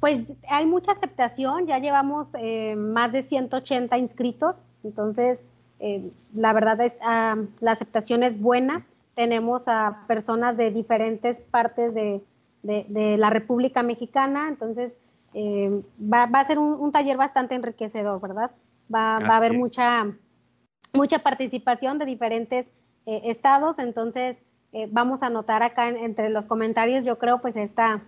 Pues 0.00 0.22
hay 0.48 0.64
mucha 0.64 0.92
aceptación, 0.92 1.66
ya 1.66 1.78
llevamos 1.78 2.28
eh, 2.38 2.74
más 2.76 3.12
de 3.12 3.22
180 3.22 3.98
inscritos, 3.98 4.64
entonces 4.84 5.44
la 6.34 6.52
verdad 6.52 6.80
es 6.80 6.98
ah, 7.02 7.36
la 7.60 7.70
aceptación 7.70 8.24
es 8.24 8.40
buena 8.40 8.84
tenemos 9.18 9.66
a 9.66 10.04
personas 10.06 10.56
de 10.56 10.70
diferentes 10.70 11.40
partes 11.40 11.92
de, 11.92 12.22
la 12.62 13.30
República 13.30 13.82
Mexicana, 13.82 14.46
entonces 14.46 14.96
eh, 15.34 15.82
va, 16.00 16.22
a 16.22 16.44
ser 16.44 16.60
un, 16.60 16.92
taller 16.92 17.16
bastante 17.16 17.56
enriquecedor, 17.56 18.20
¿verdad? 18.20 18.52
Va, 18.94 19.16
a 19.16 19.36
haber 19.36 19.54
mucha, 19.54 20.06
mucha 20.92 21.18
participación 21.18 21.98
de 21.98 22.04
diferentes 22.04 22.66
eh, 23.06 23.22
estados, 23.24 23.80
entonces 23.80 24.40
eh, 24.72 24.86
vamos 24.88 25.24
a 25.24 25.30
notar 25.30 25.64
acá 25.64 25.88
entre 25.88 26.30
los 26.30 26.46
comentarios, 26.46 27.04
yo 27.04 27.18
creo, 27.18 27.40
pues 27.40 27.56
esta, 27.56 28.00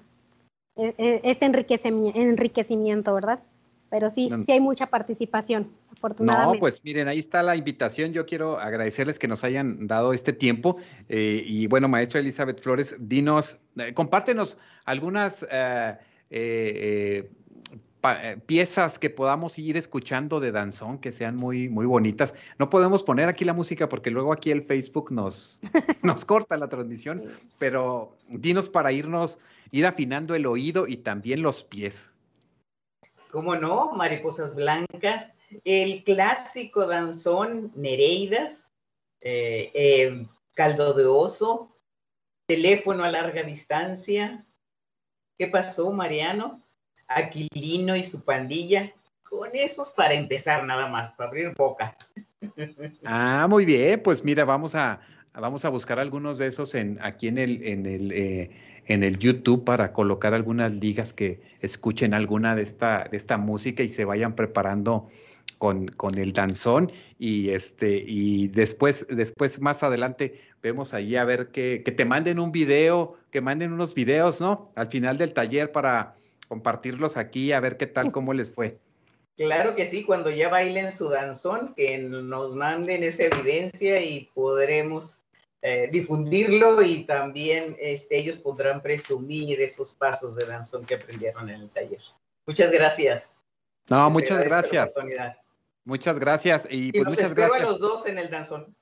este 0.76 1.44
enriquecimiento, 1.44 3.14
¿verdad? 3.14 3.40
Pero 3.90 4.08
sí, 4.08 4.30
sí 4.46 4.52
hay 4.52 4.60
mucha 4.60 4.86
participación, 4.86 5.72
afortunadamente. 5.90 6.56
No, 6.56 6.60
pues 6.60 6.82
miren, 6.84 7.08
ahí 7.08 7.18
está 7.18 7.42
la 7.42 7.56
invitación. 7.56 8.12
Yo 8.12 8.24
quiero 8.24 8.60
agradecerles 8.60 9.18
que 9.18 9.26
nos 9.26 9.42
hayan 9.42 9.88
dado 9.88 10.12
este 10.12 10.32
tiempo. 10.32 10.76
Eh, 11.08 11.42
y 11.44 11.66
bueno, 11.66 11.88
maestra 11.88 12.20
Elizabeth 12.20 12.62
Flores, 12.62 12.94
dinos, 13.00 13.58
eh, 13.76 13.92
compártenos 13.92 14.58
algunas 14.84 15.44
eh, 15.50 17.28
piezas 18.46 19.00
que 19.00 19.10
podamos 19.10 19.58
ir 19.58 19.76
escuchando 19.76 20.38
de 20.38 20.52
danzón 20.52 20.98
que 20.98 21.10
sean 21.10 21.36
muy, 21.36 21.68
muy 21.68 21.84
bonitas. 21.84 22.32
No 22.60 22.70
podemos 22.70 23.02
poner 23.02 23.28
aquí 23.28 23.44
la 23.44 23.54
música 23.54 23.88
porque 23.88 24.12
luego 24.12 24.32
aquí 24.32 24.52
el 24.52 24.62
Facebook 24.62 25.10
nos, 25.10 25.58
nos 26.04 26.24
corta 26.24 26.56
la 26.56 26.68
transmisión, 26.68 27.24
pero 27.58 28.16
dinos 28.28 28.68
para 28.68 28.92
irnos, 28.92 29.40
ir 29.72 29.84
afinando 29.84 30.36
el 30.36 30.46
oído 30.46 30.86
y 30.86 30.98
también 30.98 31.42
los 31.42 31.64
pies. 31.64 32.10
¿Cómo 33.30 33.54
no? 33.54 33.92
Mariposas 33.92 34.54
blancas, 34.54 35.32
el 35.64 36.02
clásico 36.04 36.86
danzón 36.86 37.72
Nereidas, 37.74 38.72
eh, 39.20 39.70
eh, 39.74 40.26
caldo 40.54 40.94
de 40.94 41.06
oso, 41.06 41.76
teléfono 42.46 43.04
a 43.04 43.10
larga 43.10 43.42
distancia. 43.42 44.44
¿Qué 45.38 45.46
pasó, 45.46 45.92
Mariano? 45.92 46.62
Aquilino 47.06 47.96
y 47.96 48.02
su 48.02 48.24
pandilla. 48.24 48.92
Con 49.22 49.50
esos 49.54 49.92
para 49.92 50.14
empezar 50.14 50.64
nada 50.64 50.88
más, 50.88 51.12
para 51.12 51.28
abrir 51.28 51.54
boca. 51.56 51.96
Ah, 53.04 53.46
muy 53.48 53.64
bien, 53.64 54.02
pues 54.02 54.24
mira, 54.24 54.44
vamos 54.44 54.74
a, 54.74 55.00
vamos 55.32 55.64
a 55.64 55.68
buscar 55.68 56.00
algunos 56.00 56.38
de 56.38 56.48
esos 56.48 56.74
en, 56.74 56.98
aquí 57.00 57.28
en 57.28 57.38
el, 57.38 57.62
en 57.62 57.86
el, 57.86 58.12
eh, 58.12 58.50
en 58.86 59.02
el 59.04 59.18
YouTube 59.18 59.64
para 59.64 59.92
colocar 59.92 60.34
algunas 60.34 60.72
ligas 60.72 61.12
que 61.12 61.40
escuchen 61.60 62.14
alguna 62.14 62.54
de 62.54 62.62
esta, 62.62 63.04
de 63.10 63.16
esta 63.16 63.38
música 63.38 63.82
y 63.82 63.88
se 63.88 64.04
vayan 64.04 64.34
preparando 64.34 65.06
con, 65.58 65.88
con, 65.88 66.18
el 66.18 66.32
danzón. 66.32 66.90
Y 67.18 67.50
este 67.50 68.02
y 68.04 68.48
después 68.48 69.06
después 69.08 69.60
más 69.60 69.82
adelante 69.82 70.40
vemos 70.62 70.94
ahí 70.94 71.16
a 71.16 71.24
ver 71.24 71.48
que, 71.48 71.82
que 71.84 71.92
te 71.92 72.04
manden 72.04 72.38
un 72.38 72.52
video 72.52 73.16
que 73.30 73.40
manden 73.40 73.72
unos 73.72 73.94
videos 73.94 74.40
no 74.40 74.72
al 74.74 74.88
final 74.88 75.18
del 75.18 75.32
taller 75.32 75.70
para 75.70 76.14
compartirlos 76.48 77.16
aquí 77.16 77.52
a 77.52 77.60
ver 77.60 77.76
qué 77.76 77.86
tal, 77.86 78.10
cómo 78.10 78.34
les 78.34 78.50
fue. 78.50 78.78
Claro 79.36 79.76
que 79.76 79.86
sí, 79.86 80.04
cuando 80.04 80.30
ya 80.30 80.48
bailen 80.48 80.90
su 80.90 81.08
danzón, 81.08 81.74
que 81.74 81.96
nos 81.96 82.56
manden 82.56 83.04
esa 83.04 83.22
evidencia 83.22 84.02
y 84.02 84.28
podremos 84.34 85.19
eh, 85.62 85.88
difundirlo 85.92 86.82
y 86.82 87.04
también 87.04 87.76
este, 87.78 88.16
ellos 88.16 88.38
podrán 88.38 88.80
presumir 88.80 89.60
esos 89.60 89.94
pasos 89.94 90.34
de 90.34 90.46
danzón 90.46 90.86
que 90.86 90.94
aprendieron 90.94 91.50
en 91.50 91.62
el 91.62 91.70
taller. 91.70 92.00
Muchas 92.46 92.72
gracias. 92.72 93.36
No, 93.88 94.08
muchas 94.08 94.42
gracias. 94.42 94.92
Muchas 95.84 96.18
gracias. 96.18 96.66
Y, 96.70 96.92
pues, 96.92 97.08
muchas 97.08 97.30
espero 97.30 97.48
gracias. 97.48 97.68
a 97.68 97.72
los 97.72 97.80
dos 97.80 98.06
en 98.06 98.18
el 98.18 98.30
danzón. 98.30 98.74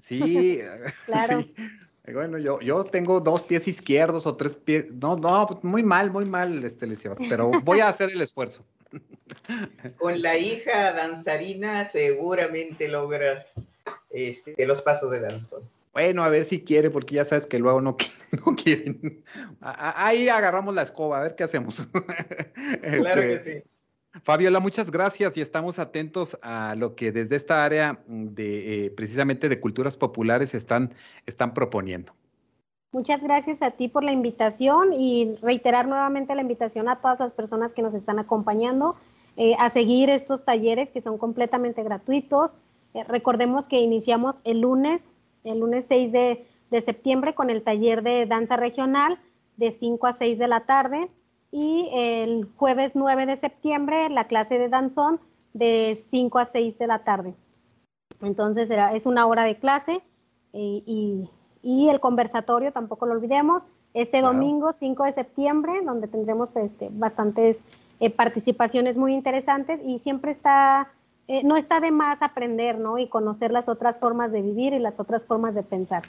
Sí, 0.00 0.60
claro. 1.06 1.42
Sí. 1.42 1.54
Bueno, 2.12 2.38
yo, 2.38 2.58
yo 2.60 2.84
tengo 2.84 3.20
dos 3.20 3.42
pies 3.42 3.68
izquierdos 3.68 4.26
o 4.26 4.34
tres 4.34 4.56
pies. 4.56 4.90
No, 4.92 5.16
no, 5.16 5.60
muy 5.62 5.82
mal, 5.82 6.10
muy 6.10 6.24
mal, 6.24 6.64
este, 6.64 6.88
pero 7.28 7.50
voy 7.64 7.80
a 7.80 7.88
hacer 7.88 8.10
el 8.10 8.22
esfuerzo. 8.22 8.64
Con 9.98 10.22
la 10.22 10.38
hija 10.38 10.94
danzarina 10.94 11.86
seguramente 11.86 12.88
logras 12.88 13.52
este, 14.08 14.66
los 14.66 14.80
pasos 14.80 15.10
de 15.10 15.20
danzón. 15.20 15.68
Bueno, 15.98 16.22
a 16.22 16.28
ver 16.28 16.44
si 16.44 16.62
quiere, 16.62 16.90
porque 16.90 17.16
ya 17.16 17.24
sabes 17.24 17.44
que 17.44 17.58
luego 17.58 17.80
no, 17.80 17.96
no 18.46 18.54
quieren. 18.54 19.24
Ahí 19.60 20.28
agarramos 20.28 20.72
la 20.72 20.82
escoba, 20.82 21.18
a 21.18 21.22
ver 21.22 21.34
qué 21.34 21.42
hacemos. 21.42 21.88
Claro 22.82 23.20
que 23.20 23.34
este, 23.34 23.62
sí. 23.62 23.68
Fabiola, 24.22 24.60
muchas 24.60 24.92
gracias 24.92 25.36
y 25.36 25.40
estamos 25.40 25.80
atentos 25.80 26.38
a 26.40 26.76
lo 26.76 26.94
que 26.94 27.10
desde 27.10 27.34
esta 27.34 27.64
área 27.64 28.00
de 28.06 28.86
eh, 28.86 28.90
precisamente 28.90 29.48
de 29.48 29.58
culturas 29.58 29.96
populares 29.96 30.54
están, 30.54 30.94
están 31.26 31.52
proponiendo. 31.52 32.12
Muchas 32.92 33.20
gracias 33.20 33.60
a 33.60 33.72
ti 33.72 33.88
por 33.88 34.04
la 34.04 34.12
invitación 34.12 34.92
y 34.92 35.34
reiterar 35.42 35.88
nuevamente 35.88 36.32
la 36.36 36.42
invitación 36.42 36.88
a 36.88 37.00
todas 37.00 37.18
las 37.18 37.32
personas 37.32 37.74
que 37.74 37.82
nos 37.82 37.94
están 37.94 38.20
acompañando 38.20 38.94
eh, 39.36 39.56
a 39.58 39.68
seguir 39.70 40.10
estos 40.10 40.44
talleres 40.44 40.92
que 40.92 41.00
son 41.00 41.18
completamente 41.18 41.82
gratuitos. 41.82 42.56
Eh, 42.94 43.02
recordemos 43.02 43.66
que 43.66 43.80
iniciamos 43.80 44.36
el 44.44 44.60
lunes, 44.60 45.10
el 45.48 45.60
lunes 45.60 45.86
6 45.86 46.12
de, 46.12 46.46
de 46.70 46.80
septiembre 46.80 47.34
con 47.34 47.50
el 47.50 47.62
taller 47.62 48.02
de 48.02 48.26
danza 48.26 48.56
regional 48.56 49.18
de 49.56 49.72
5 49.72 50.06
a 50.06 50.12
6 50.12 50.38
de 50.38 50.48
la 50.48 50.60
tarde 50.60 51.08
y 51.50 51.88
el 51.92 52.48
jueves 52.56 52.92
9 52.94 53.26
de 53.26 53.36
septiembre 53.36 54.08
la 54.10 54.26
clase 54.26 54.58
de 54.58 54.68
danzón 54.68 55.20
de 55.54 55.98
5 56.10 56.38
a 56.38 56.46
6 56.46 56.78
de 56.78 56.86
la 56.86 57.04
tarde. 57.04 57.34
Entonces 58.22 58.70
era, 58.70 58.94
es 58.94 59.06
una 59.06 59.26
hora 59.26 59.44
de 59.44 59.58
clase 59.58 60.02
eh, 60.52 60.82
y, 60.86 61.28
y, 61.62 61.88
el 61.88 62.00
conversatorio, 62.00 62.72
tampoco 62.72 63.06
lo 63.06 63.12
olvidemos, 63.12 63.64
este 63.94 64.20
domingo 64.20 64.72
5 64.72 65.04
de 65.04 65.12
septiembre, 65.12 65.80
donde 65.84 66.08
tendremos 66.08 66.54
este, 66.56 66.88
bastantes 66.92 67.62
eh, 68.00 68.10
participaciones 68.10 68.96
muy 68.96 69.14
interesantes 69.14 69.80
y 69.84 69.98
siempre 69.98 70.30
está, 70.30 70.88
eh, 71.28 71.42
no 71.44 71.56
está 71.56 71.80
de 71.80 71.90
más 71.90 72.22
aprender 72.22 72.78
¿no? 72.78 72.98
y 72.98 73.08
conocer 73.08 73.50
las 73.50 73.68
otras 73.68 74.00
formas 74.00 74.32
de 74.32 74.42
vivir 74.42 74.72
y 74.72 74.78
las 74.78 74.98
otras 74.98 75.24
formas 75.24 75.54
de 75.54 75.62
pensar. 75.62 76.02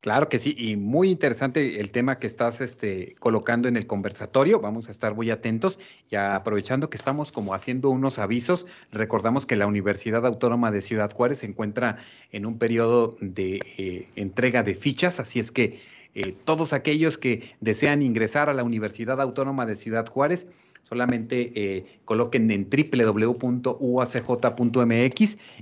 Claro 0.00 0.28
que 0.28 0.38
sí, 0.38 0.54
y 0.56 0.76
muy 0.76 1.10
interesante 1.10 1.80
el 1.80 1.90
tema 1.90 2.20
que 2.20 2.28
estás 2.28 2.60
este, 2.60 3.16
colocando 3.18 3.66
en 3.66 3.76
el 3.76 3.88
conversatorio. 3.88 4.60
Vamos 4.60 4.86
a 4.86 4.92
estar 4.92 5.14
muy 5.14 5.30
atentos 5.30 5.80
y 6.08 6.14
aprovechando 6.14 6.88
que 6.88 6.96
estamos 6.96 7.32
como 7.32 7.52
haciendo 7.52 7.90
unos 7.90 8.20
avisos, 8.20 8.64
recordamos 8.92 9.44
que 9.44 9.56
la 9.56 9.66
Universidad 9.66 10.24
Autónoma 10.24 10.70
de 10.70 10.82
Ciudad 10.82 11.12
Juárez 11.12 11.40
se 11.40 11.46
encuentra 11.46 11.98
en 12.30 12.46
un 12.46 12.58
periodo 12.58 13.16
de 13.20 13.60
eh, 13.76 14.08
entrega 14.14 14.62
de 14.62 14.76
fichas, 14.76 15.18
así 15.18 15.40
es 15.40 15.50
que 15.50 15.80
eh, 16.14 16.34
todos 16.44 16.72
aquellos 16.72 17.18
que 17.18 17.54
desean 17.60 18.00
ingresar 18.02 18.48
a 18.48 18.54
la 18.54 18.64
Universidad 18.64 19.20
Autónoma 19.20 19.66
de 19.66 19.76
Ciudad 19.76 20.08
Juárez, 20.08 20.46
solamente 20.82 21.52
eh, 21.54 22.00
coloquen 22.06 22.50
en 22.50 22.68
www.uacj.mx 22.68 23.78